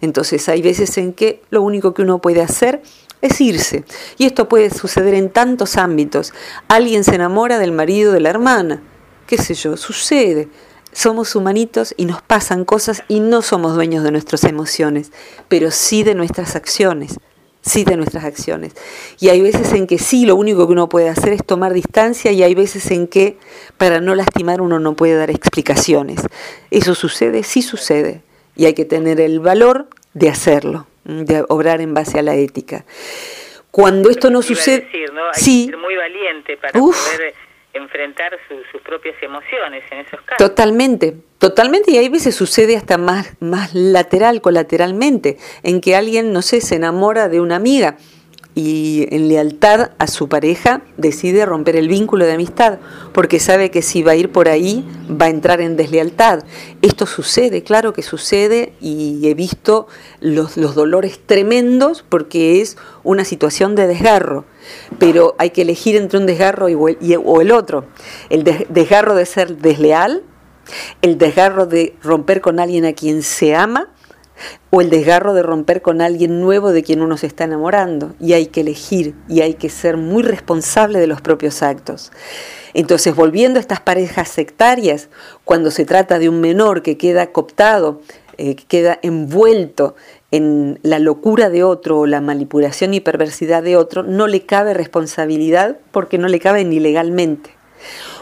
[0.00, 2.82] Entonces hay veces en que lo único que uno puede hacer
[3.20, 3.84] es irse.
[4.18, 6.32] Y esto puede suceder en tantos ámbitos.
[6.68, 8.82] Alguien se enamora del marido de la hermana.
[9.26, 9.76] ¿Qué sé yo?
[9.76, 10.48] Sucede.
[10.92, 15.10] Somos humanitos y nos pasan cosas y no somos dueños de nuestras emociones,
[15.48, 17.18] pero sí de nuestras acciones
[17.64, 18.74] sí de nuestras acciones.
[19.18, 22.30] Y hay veces en que sí, lo único que uno puede hacer es tomar distancia
[22.32, 23.36] y hay veces en que
[23.78, 26.20] para no lastimar uno no puede dar explicaciones.
[26.70, 27.42] ¿Eso sucede?
[27.42, 28.22] Sí sucede.
[28.56, 32.84] Y hay que tener el valor de hacerlo, de obrar en base a la ética.
[33.70, 34.88] Cuando esto no sucede...
[34.92, 35.66] Hay sí.
[35.66, 37.34] que ser muy valiente para poder
[37.74, 40.38] enfrentar sus propias emociones en esos casos.
[40.38, 46.42] Totalmente, totalmente, y hay veces sucede hasta más, más lateral, colateralmente, en que alguien, no
[46.42, 47.96] sé, se enamora de una amiga
[48.54, 52.78] y en lealtad a su pareja decide romper el vínculo de amistad,
[53.12, 56.44] porque sabe que si va a ir por ahí va a entrar en deslealtad.
[56.80, 59.88] Esto sucede, claro que sucede, y he visto
[60.20, 64.44] los, los dolores tremendos porque es una situación de desgarro,
[64.98, 67.86] pero hay que elegir entre un desgarro o el otro.
[68.30, 70.22] El desgarro de ser desleal,
[71.02, 73.90] el desgarro de romper con alguien a quien se ama,
[74.70, 78.14] o el desgarro de romper con alguien nuevo de quien uno se está enamorando.
[78.20, 82.10] Y hay que elegir y hay que ser muy responsable de los propios actos.
[82.74, 85.08] Entonces, volviendo a estas parejas sectarias,
[85.44, 88.00] cuando se trata de un menor que queda cooptado,
[88.36, 89.94] eh, que queda envuelto
[90.34, 94.74] en la locura de otro o la manipulación y perversidad de otro, no le cabe
[94.74, 97.50] responsabilidad porque no le cabe ni legalmente.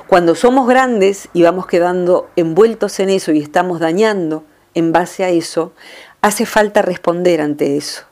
[0.09, 4.45] Cuando somos grandes y vamos quedando envueltos en eso y estamos dañando
[4.75, 5.73] en base a eso,
[6.21, 8.03] hace falta responder ante eso.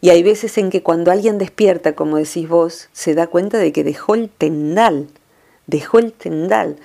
[0.00, 3.72] Y hay veces en que cuando alguien despierta, como decís vos, se da cuenta de
[3.72, 5.08] que dejó el tendal,
[5.66, 6.76] dejó el tendal,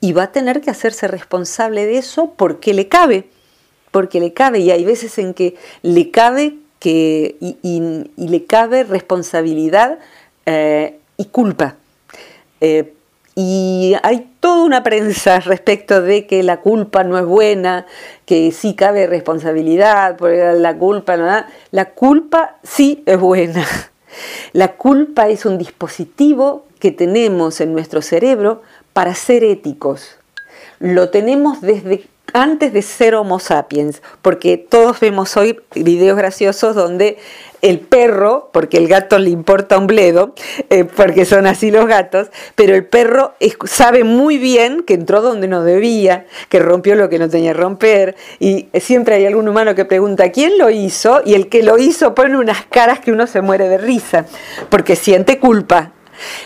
[0.00, 3.28] y va a tener que hacerse responsable de eso porque le cabe,
[3.90, 9.98] porque le cabe, y hay veces en que le cabe que, y, le cabe responsabilidad
[10.46, 11.76] eh, y culpa.
[12.60, 12.94] Eh,
[13.34, 17.86] y hay toda una prensa respecto de que la culpa no es buena,
[18.26, 23.64] que sí cabe responsabilidad, porque la culpa no La culpa sí es buena.
[24.52, 30.16] La culpa es un dispositivo que tenemos en nuestro cerebro para ser éticos.
[30.80, 37.18] Lo tenemos desde antes de ser Homo sapiens, porque todos vemos hoy videos graciosos donde
[37.62, 40.34] el perro, porque el gato le importa un bledo,
[40.70, 45.48] eh, porque son así los gatos, pero el perro sabe muy bien que entró donde
[45.48, 49.74] no debía, que rompió lo que no tenía que romper, y siempre hay algún humano
[49.74, 53.26] que pregunta quién lo hizo, y el que lo hizo pone unas caras que uno
[53.26, 54.26] se muere de risa,
[54.70, 55.92] porque siente culpa.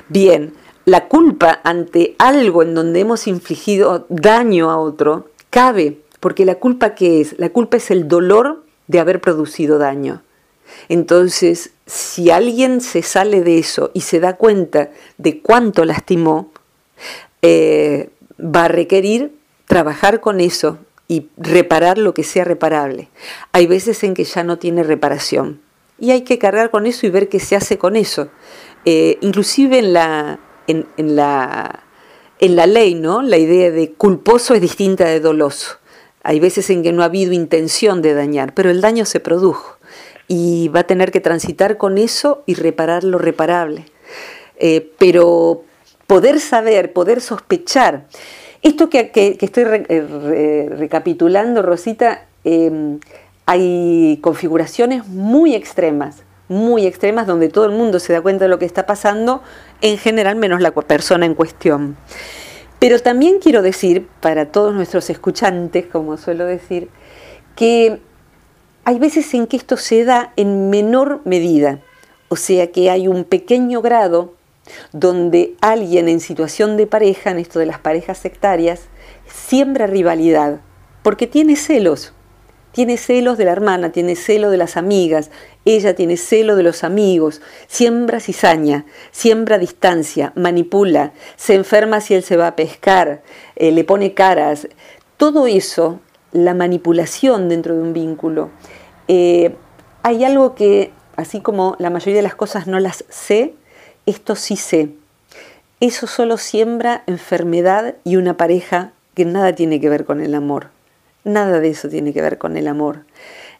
[0.09, 6.57] Bien, la culpa ante algo en donde hemos infligido daño a otro cabe, porque la
[6.57, 7.38] culpa qué es?
[7.38, 10.21] La culpa es el dolor de haber producido daño.
[10.88, 16.51] Entonces, si alguien se sale de eso y se da cuenta de cuánto lastimó,
[17.40, 19.37] eh, va a requerir
[19.67, 23.11] trabajar con eso y reparar lo que sea reparable.
[23.53, 25.61] Hay veces en que ya no tiene reparación
[26.01, 28.29] y hay que cargar con eso y ver qué se hace con eso.
[28.85, 31.84] Eh, inclusive en la, en la
[32.38, 33.23] en la ley, ¿no?
[33.23, 35.79] La idea de culposo es distinta de doloso.
[36.23, 39.77] Hay veces en que no ha habido intención de dañar, pero el daño se produjo
[40.27, 43.87] y va a tener que transitar con eso y reparar lo reparable.
[44.57, 45.64] Eh, pero
[46.07, 48.07] poder saber, poder sospechar,
[48.62, 52.99] esto que, estoy eh, recapitulando, Rosita, em,
[53.44, 58.59] hay configuraciones muy extremas, muy extremas, donde todo el mundo se da cuenta de lo
[58.59, 59.42] que está pasando
[59.80, 61.96] en general menos la persona en cuestión.
[62.78, 66.90] Pero también quiero decir, para todos nuestros escuchantes, como suelo decir,
[67.57, 68.00] que
[68.85, 71.80] hay veces en que esto se da en menor medida,
[72.28, 74.35] o sea que hay un pequeño grado
[74.92, 78.88] donde alguien en situación de pareja, en esto de las parejas sectarias,
[79.26, 80.61] siembra rivalidad,
[81.02, 82.12] porque tiene celos,
[82.74, 85.30] tiene celos de la hermana, tiene celo de las amigas,
[85.64, 92.24] ella tiene celo de los amigos, siembra cizaña, siembra distancia, manipula, se enferma si él
[92.24, 93.22] se va a pescar,
[93.54, 94.66] eh, le pone caras.
[95.16, 96.00] Todo eso,
[96.32, 98.50] la manipulación dentro de un vínculo,
[99.06, 99.54] eh,
[100.02, 103.54] hay algo que, así como la mayoría de las cosas no las sé,
[104.04, 104.88] esto sí sé.
[105.79, 110.73] Eso solo siembra enfermedad y una pareja que nada tiene que ver con el amor.
[111.25, 113.00] Nada de eso tiene que ver con el amor.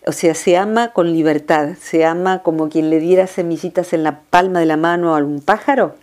[0.07, 4.21] O sea, se ama con libertad, se ama como quien le diera semillitas en la
[4.21, 5.97] palma de la mano a un pájaro.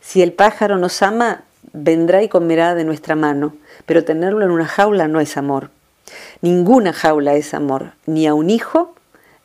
[0.00, 1.42] Si el pájaro nos ama,
[1.72, 3.54] vendrá y comerá de nuestra mano,
[3.86, 5.70] pero tenerlo en una jaula no es amor.
[6.42, 8.94] Ninguna jaula es amor, ni a un hijo.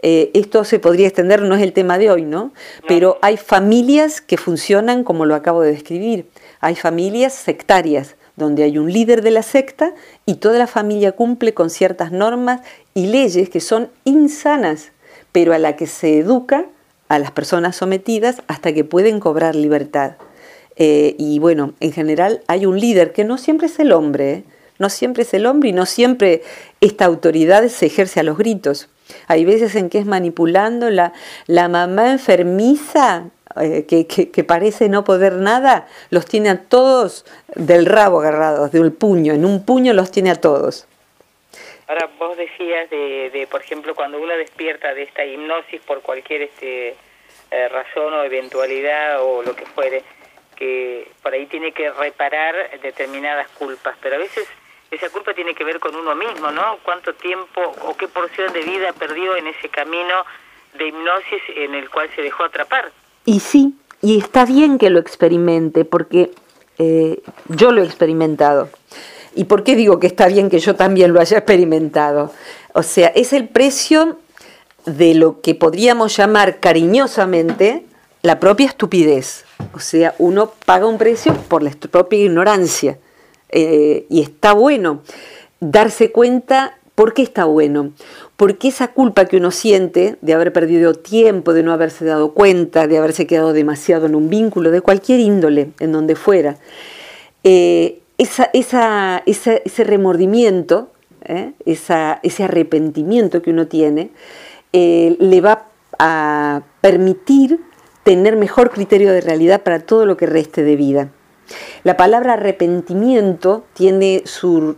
[0.01, 2.51] Eh, esto se podría extender, no es el tema de hoy, ¿no?
[2.87, 6.29] Pero hay familias que funcionan como lo acabo de describir.
[6.59, 9.93] Hay familias sectarias, donde hay un líder de la secta
[10.25, 12.61] y toda la familia cumple con ciertas normas
[12.93, 14.91] y leyes que son insanas,
[15.31, 16.65] pero a la que se educa
[17.07, 20.13] a las personas sometidas hasta que pueden cobrar libertad.
[20.75, 24.43] Eh, y bueno, en general hay un líder que no siempre es el hombre, ¿eh?
[24.77, 26.43] no siempre es el hombre y no siempre
[26.81, 28.89] esta autoridad se ejerce a los gritos.
[29.27, 31.13] Hay veces en que es manipulando la,
[31.47, 33.29] la mamá enfermiza
[33.61, 37.25] eh, que, que, parece no poder nada, los tiene a todos
[37.55, 40.87] del rabo agarrados, de un puño, en un puño los tiene a todos.
[41.87, 46.43] Ahora, vos decías de, de por ejemplo, cuando uno despierta de esta hipnosis por cualquier
[46.43, 46.95] este,
[47.71, 50.03] razón o eventualidad o lo que fuere,
[50.55, 54.47] que por ahí tiene que reparar determinadas culpas, pero a veces
[54.91, 56.79] esa culpa tiene que ver con uno mismo, ¿no?
[56.83, 60.25] ¿Cuánto tiempo o qué porción de vida perdió en ese camino
[60.73, 62.91] de hipnosis en el cual se dejó atrapar?
[63.25, 66.31] Y sí, y está bien que lo experimente, porque
[66.77, 68.69] eh, yo lo he experimentado.
[69.35, 72.31] ¿Y por qué digo que está bien que yo también lo haya experimentado?
[72.73, 74.17] O sea, es el precio
[74.85, 77.85] de lo que podríamos llamar cariñosamente
[78.21, 79.45] la propia estupidez.
[79.73, 82.97] O sea, uno paga un precio por la propia ignorancia.
[83.49, 85.01] Eh, y está bueno
[85.59, 87.91] darse cuenta por qué está bueno.
[88.37, 92.87] Porque esa culpa que uno siente de haber perdido tiempo, de no haberse dado cuenta,
[92.87, 96.57] de haberse quedado demasiado en un vínculo, de cualquier índole, en donde fuera,
[97.43, 100.91] eh, ese remordimiento,
[101.23, 104.09] eh, ese arrepentimiento que uno tiene,
[104.73, 105.67] le va
[105.97, 107.59] a permitir
[108.03, 111.09] tener mejor criterio de realidad para todo lo que reste de vida.
[111.83, 114.75] La palabra arrepentimiento tiene su,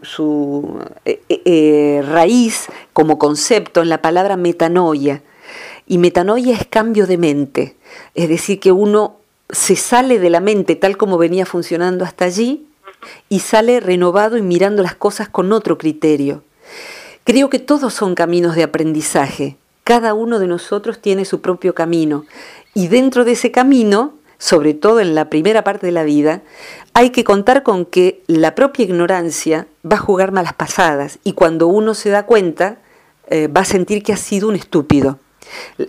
[1.06, 5.24] eh, eh, eh, raíz como concepto en la palabra metanoia.
[5.88, 7.78] Y metanoia es cambio de mente,
[8.14, 9.18] es decir, que uno
[9.50, 12.68] se sale de la mente tal como venía funcionando hasta allí
[13.30, 16.44] y sale renovado y mirando las cosas con otro criterio.
[17.24, 19.56] Creo que todos son caminos de aprendizaje.
[19.86, 22.26] Cada uno de nosotros tiene su propio camino
[22.74, 26.42] y dentro de ese camino, sobre todo en la primera parte de la vida,
[26.94, 31.68] hay que contar con que la propia ignorancia va a jugar malas pasadas y cuando
[31.68, 32.78] uno se da cuenta
[33.30, 35.20] eh, va a sentir que ha sido un estúpido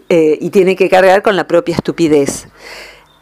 [0.08, 2.48] eh, y tiene que cargar con la propia estupidez,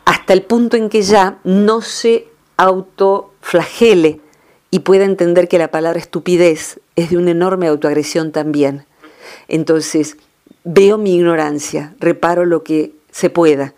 [0.04, 4.20] hasta el punto en que ya no se autoflagele
[4.70, 8.84] y pueda entender que la palabra estupidez es de una enorme autoagresión también.
[9.48, 10.16] Entonces,
[10.64, 13.74] veo mi ignorancia, reparo lo que se pueda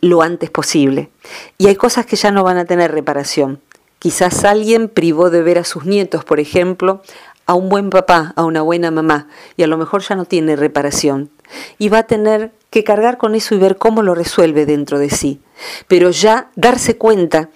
[0.00, 1.10] lo antes posible.
[1.58, 3.60] Y hay cosas que ya no van a tener reparación.
[3.98, 7.02] Quizás alguien privó de ver a sus nietos, por ejemplo,
[7.46, 10.56] a un buen papá, a una buena mamá, y a lo mejor ya no tiene
[10.56, 11.30] reparación.
[11.78, 15.10] Y va a tener que cargar con eso y ver cómo lo resuelve dentro de
[15.10, 15.40] sí.
[15.88, 17.50] Pero ya darse cuenta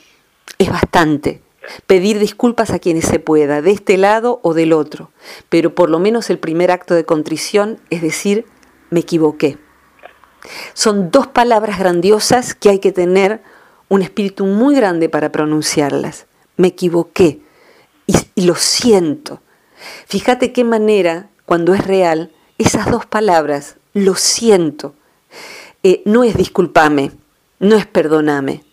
[0.58, 1.42] es bastante.
[1.86, 5.10] Pedir disculpas a quienes se pueda, de este lado o del otro.
[5.48, 8.46] Pero por lo menos el primer acto de contrición es decir,
[8.90, 9.58] me equivoqué.
[10.74, 13.42] Son dos palabras grandiosas que hay que tener
[13.88, 16.26] un espíritu muy grande para pronunciarlas.
[16.56, 17.40] Me equivoqué
[18.06, 19.40] y, lo siento.
[20.06, 24.94] Fíjate qué manera, cuando es real, esas dos palabras, lo siento,
[25.82, 27.12] eh, no es disculpame,
[27.58, 28.64] no es perdoname.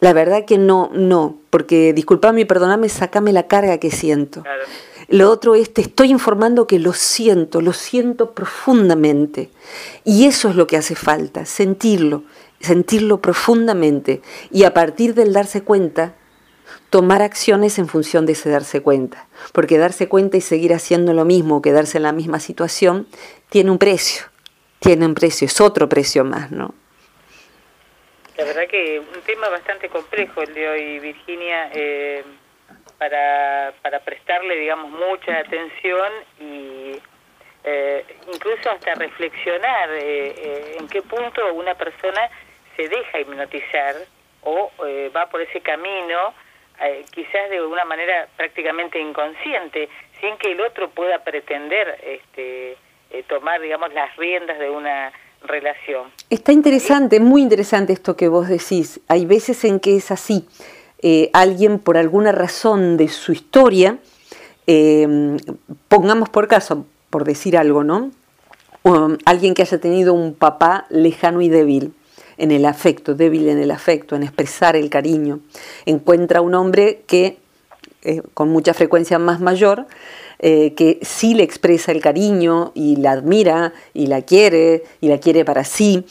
[0.00, 4.42] La verdad que no, no, porque disculpame y perdoname, sacame la carga que siento.
[5.14, 9.48] Lo otro es, te estoy informando que lo siento, lo siento profundamente.
[10.02, 12.24] Y eso es lo que hace falta, sentirlo,
[12.58, 14.22] sentirlo profundamente.
[14.50, 16.16] Y a partir del darse cuenta,
[16.90, 19.28] tomar acciones en función de ese darse cuenta.
[19.52, 23.06] Porque darse cuenta y seguir haciendo lo mismo, quedarse en la misma situación,
[23.50, 24.24] tiene un precio.
[24.80, 26.74] Tiene un precio, es otro precio más, ¿no?
[28.36, 31.70] La verdad que un tema bastante complejo el de hoy, Virginia.
[31.72, 32.24] Eh
[33.04, 36.96] para, para prestarle, digamos, mucha atención y
[37.64, 42.30] eh, incluso hasta reflexionar eh, eh, en qué punto una persona
[42.76, 43.96] se deja hipnotizar
[44.42, 44.70] o
[45.14, 46.34] va por ese camino,
[47.10, 49.88] quizás de una manera prácticamente inconsciente,
[50.20, 52.76] sin que el otro pueda pretender este,
[53.26, 55.12] tomar, digamos, las riendas de una
[55.44, 56.10] relación.
[56.28, 59.00] Está interesante, muy interesante esto que vos decís.
[59.08, 60.46] Hay veces en que es así.
[61.06, 63.98] Eh, alguien por alguna razón de su historia,
[64.66, 65.36] eh,
[65.88, 68.10] pongamos por caso, por decir algo, ¿no?
[68.84, 71.92] Um, alguien que haya tenido un papá lejano y débil.
[72.38, 75.40] en el afecto, débil en el afecto, en expresar el cariño.
[75.84, 77.36] Encuentra un hombre que
[78.02, 79.86] eh, con mucha frecuencia más mayor,
[80.38, 85.18] eh, que sí le expresa el cariño y la admira y la quiere y la
[85.18, 86.04] quiere para sí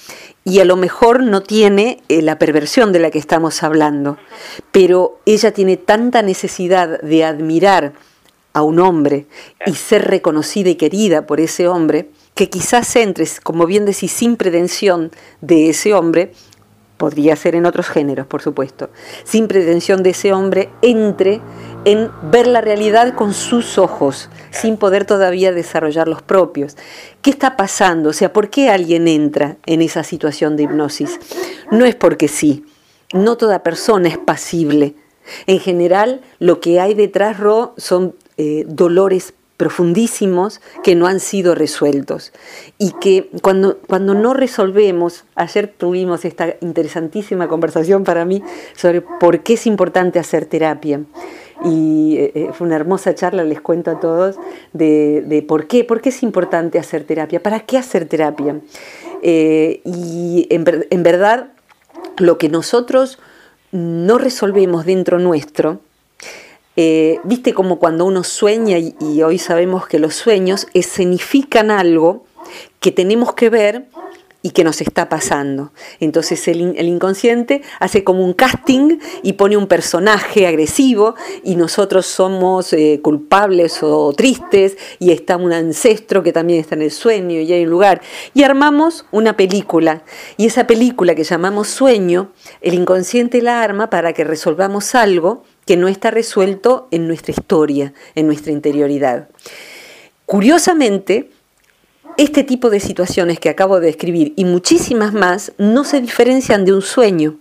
[0.45, 4.17] y a lo mejor no tiene eh, la perversión de la que estamos hablando,
[4.71, 7.93] pero ella tiene tanta necesidad de admirar
[8.53, 9.25] a un hombre
[9.65, 14.35] y ser reconocida y querida por ese hombre, que quizás entres, como bien decís, sin
[14.35, 15.11] pretensión
[15.41, 16.33] de ese hombre,
[16.97, 18.89] podría ser en otros géneros, por supuesto,
[19.23, 21.41] sin pretensión de ese hombre, entre
[21.85, 26.77] en ver la realidad con sus ojos, sin poder todavía desarrollar los propios.
[27.21, 28.09] ¿Qué está pasando?
[28.09, 31.19] O sea, ¿por qué alguien entra en esa situación de hipnosis?
[31.71, 32.65] No es porque sí,
[33.11, 34.95] no toda persona es pasible.
[35.47, 39.33] En general, lo que hay detrás, Ro, son eh, dolores
[39.63, 42.33] profundísimos que no han sido resueltos
[42.77, 48.43] y que cuando, cuando no resolvemos, ayer tuvimos esta interesantísima conversación para mí
[48.75, 50.99] sobre por qué es importante hacer terapia
[51.63, 54.35] y eh, eh, fue una hermosa charla, les cuento a todos,
[54.73, 58.59] de, por qué, por qué es importante hacer terapia, para qué hacer terapia.
[59.21, 61.53] Eh, y en verdad,
[62.17, 63.17] lo que nosotros
[63.71, 65.79] no resolvemos dentro nuestro,
[66.75, 72.25] eh, viste como cuando uno sueña y, hoy sabemos que los sueños escenifican algo
[72.79, 73.85] que tenemos que ver
[74.45, 75.71] y que nos está pasando.
[75.99, 82.73] Entonces el, inconsciente hace como un casting y pone un personaje agresivo y nosotros somos
[82.73, 87.53] eh, culpables o tristes y está un ancestro que también está en el sueño y
[87.53, 88.01] hay un lugar.
[88.33, 90.03] Y armamos una película
[90.35, 95.77] y esa película que llamamos sueño, el inconsciente la arma para que resolvamos algo que
[95.77, 99.29] no está resuelto en nuestra historia, en nuestra interioridad.
[100.25, 101.29] Curiosamente,
[102.17, 106.73] este tipo de situaciones que acabo de describir y muchísimas más no se diferencian de
[106.73, 107.37] un sueño.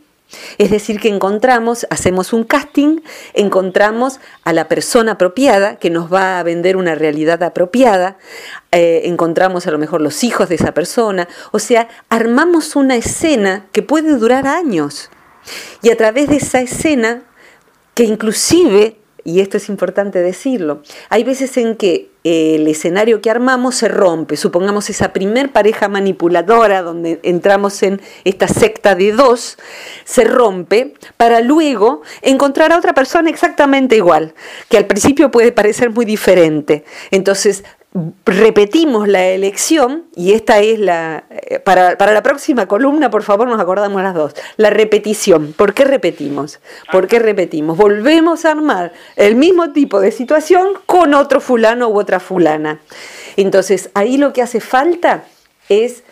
[0.56, 3.00] Es decir, que encontramos, hacemos un casting,
[3.34, 8.16] encontramos a la persona apropiada que nos va a vender una realidad apropiada,
[8.70, 13.66] eh, encontramos a lo mejor los hijos de esa persona, o sea, armamos una escena
[13.72, 15.10] que puede durar años.
[15.82, 17.24] Y a través de esa escena
[17.94, 23.74] que inclusive, y esto es importante decirlo, hay veces en que el escenario que armamos
[23.74, 29.58] se rompe, supongamos esa primer pareja manipuladora donde entramos en esta secta de dos,
[30.04, 34.34] se rompe para luego encontrar a otra persona exactamente igual,
[34.68, 36.84] que al principio puede parecer muy diferente.
[37.10, 37.64] Entonces
[38.24, 43.60] repetimos la elección, y esta es la, eh, para, la próxima columna, por favor, nos
[43.60, 45.52] acordamos las dos, la repetición.
[45.52, 46.60] ¿Por qué repetimos?
[46.90, 47.76] ¿Por qué repetimos?
[47.76, 52.80] Volvemos a armar el mismo tipo de situación con otro fulano u otra fulana.
[53.36, 55.24] Entonces, ahí lo que hace falta
[55.68, 56.02] es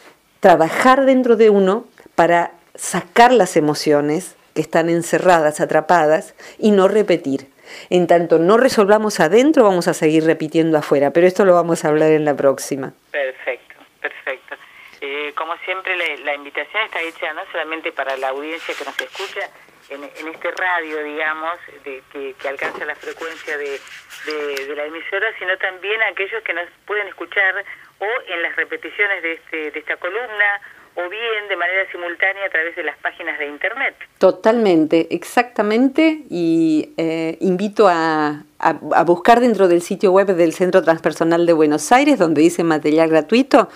[0.40, 7.49] trabajar dentro de uno para sacar las emociones que están encerradas, atrapadas, y no repetir.
[7.90, 11.88] En tanto no resolvamos adentro, vamos a seguir repitiendo afuera, pero esto lo vamos a
[11.88, 12.92] hablar en la próxima.
[13.10, 14.54] Perfecto, perfecto.
[15.00, 19.50] Eh, como siempre, la, invitación está hecha no solamente para la audiencia que nos escucha
[19.88, 23.80] en, este radio, digamos, de, que, alcanza la frecuencia de,
[24.76, 27.64] la emisora, sino también a aquellos que nos pueden escuchar
[27.98, 30.60] o en las repeticiones de, este, de esta columna
[30.96, 33.94] o bien de manera simultánea a través de las páginas de Internet.
[34.18, 41.46] Totalmente, exactamente, y eh, invito a, a, buscar dentro del sitio web del Centro Transpersonal
[41.46, 43.68] de Buenos Aires, donde dice material gratuito,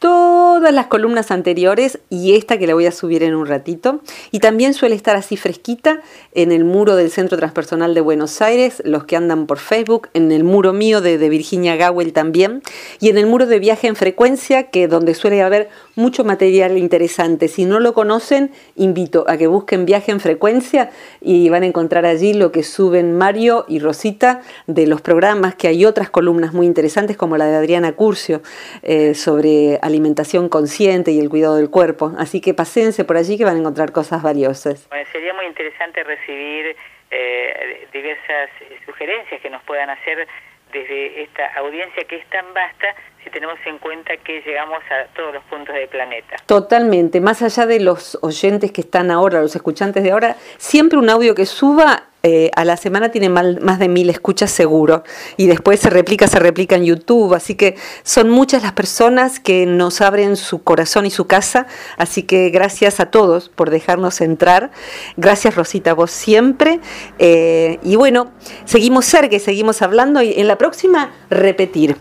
[0.00, 4.00] todas las columnas anteriores y esta que la voy a subir en un ratito.
[4.30, 6.00] Y también suele estar así fresquita
[6.34, 10.32] en el muro del Centro Transpersonal de Buenos Aires, los que andan por Facebook, en
[10.32, 12.62] el muro mío de, Virginia Gowell también,
[12.98, 17.46] y en el muro de viaje en frecuencia, que donde suele haber mucho material interesante.
[17.48, 20.90] Si no lo conocen, invito a que busquen viaje en frecuencia
[21.20, 25.68] y van a encontrar allí lo que suben Mario y Rosita de los programas, que
[25.68, 28.40] hay otras columnas muy interesantes como la de Adriana Curcio
[28.82, 32.12] eh, sobre alimentación consciente y el cuidado del cuerpo.
[32.18, 34.88] Así que pasense por allí que van a encontrar cosas valiosas.
[34.88, 36.76] Bueno, sería muy interesante recibir
[37.10, 38.50] eh, diversas
[38.86, 40.26] sugerencias que nos puedan hacer
[40.72, 45.34] desde esta audiencia que es tan vasta si tenemos en cuenta que llegamos a todos
[45.34, 46.36] los puntos del planeta.
[46.46, 51.10] Totalmente, más allá de los oyentes que están ahora, los escuchantes de ahora, siempre un
[51.10, 55.04] audio que suba eh, a la semana tiene más de mil escuchas seguro.
[55.38, 59.64] Y después se replica, se replica en YouTube, así que son muchas las personas que
[59.64, 61.66] nos abren su corazón y su casa,
[61.96, 64.70] así que gracias a todos por dejarnos entrar,
[65.16, 66.80] gracias Rosita, vos siempre,
[67.18, 68.32] eh, y bueno,
[68.66, 70.20] seguimos cerca, seguimos hablando.
[70.20, 71.96] Y en la próxima repetir.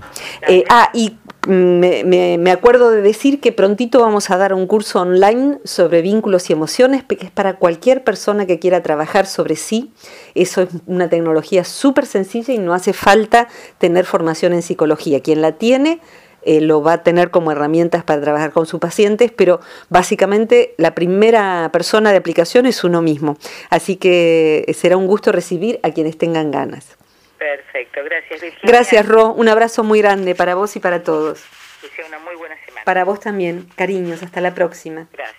[0.48, 1.18] Eh, ah, y
[1.48, 6.54] me, acuerdo de decir que prontito vamos a dar un curso online sobre vínculos y
[6.54, 9.92] emociones, que es para cualquier persona que quiera trabajar sobre sí.
[10.36, 13.48] Eso es una tecnología súper sencilla y no hace falta
[13.78, 15.22] tener formación en psicología.
[15.22, 16.02] Quien la tiene
[16.44, 19.60] eh, lo va a tener como herramientas para trabajar con sus pacientes, pero
[19.90, 23.38] básicamente la primera persona de aplicación es uno mismo.
[23.70, 26.99] Así que será un gusto recibir a quienes tengan ganas.
[27.40, 28.72] Perfecto, gracias Virginia.
[28.72, 31.46] Gracias Ro, un abrazo muy grande para vos y para todos.
[31.82, 32.84] Que sea una muy buena semana.
[32.84, 35.08] Para vos también, cariños, hasta la próxima.
[35.14, 35.39] Gracias.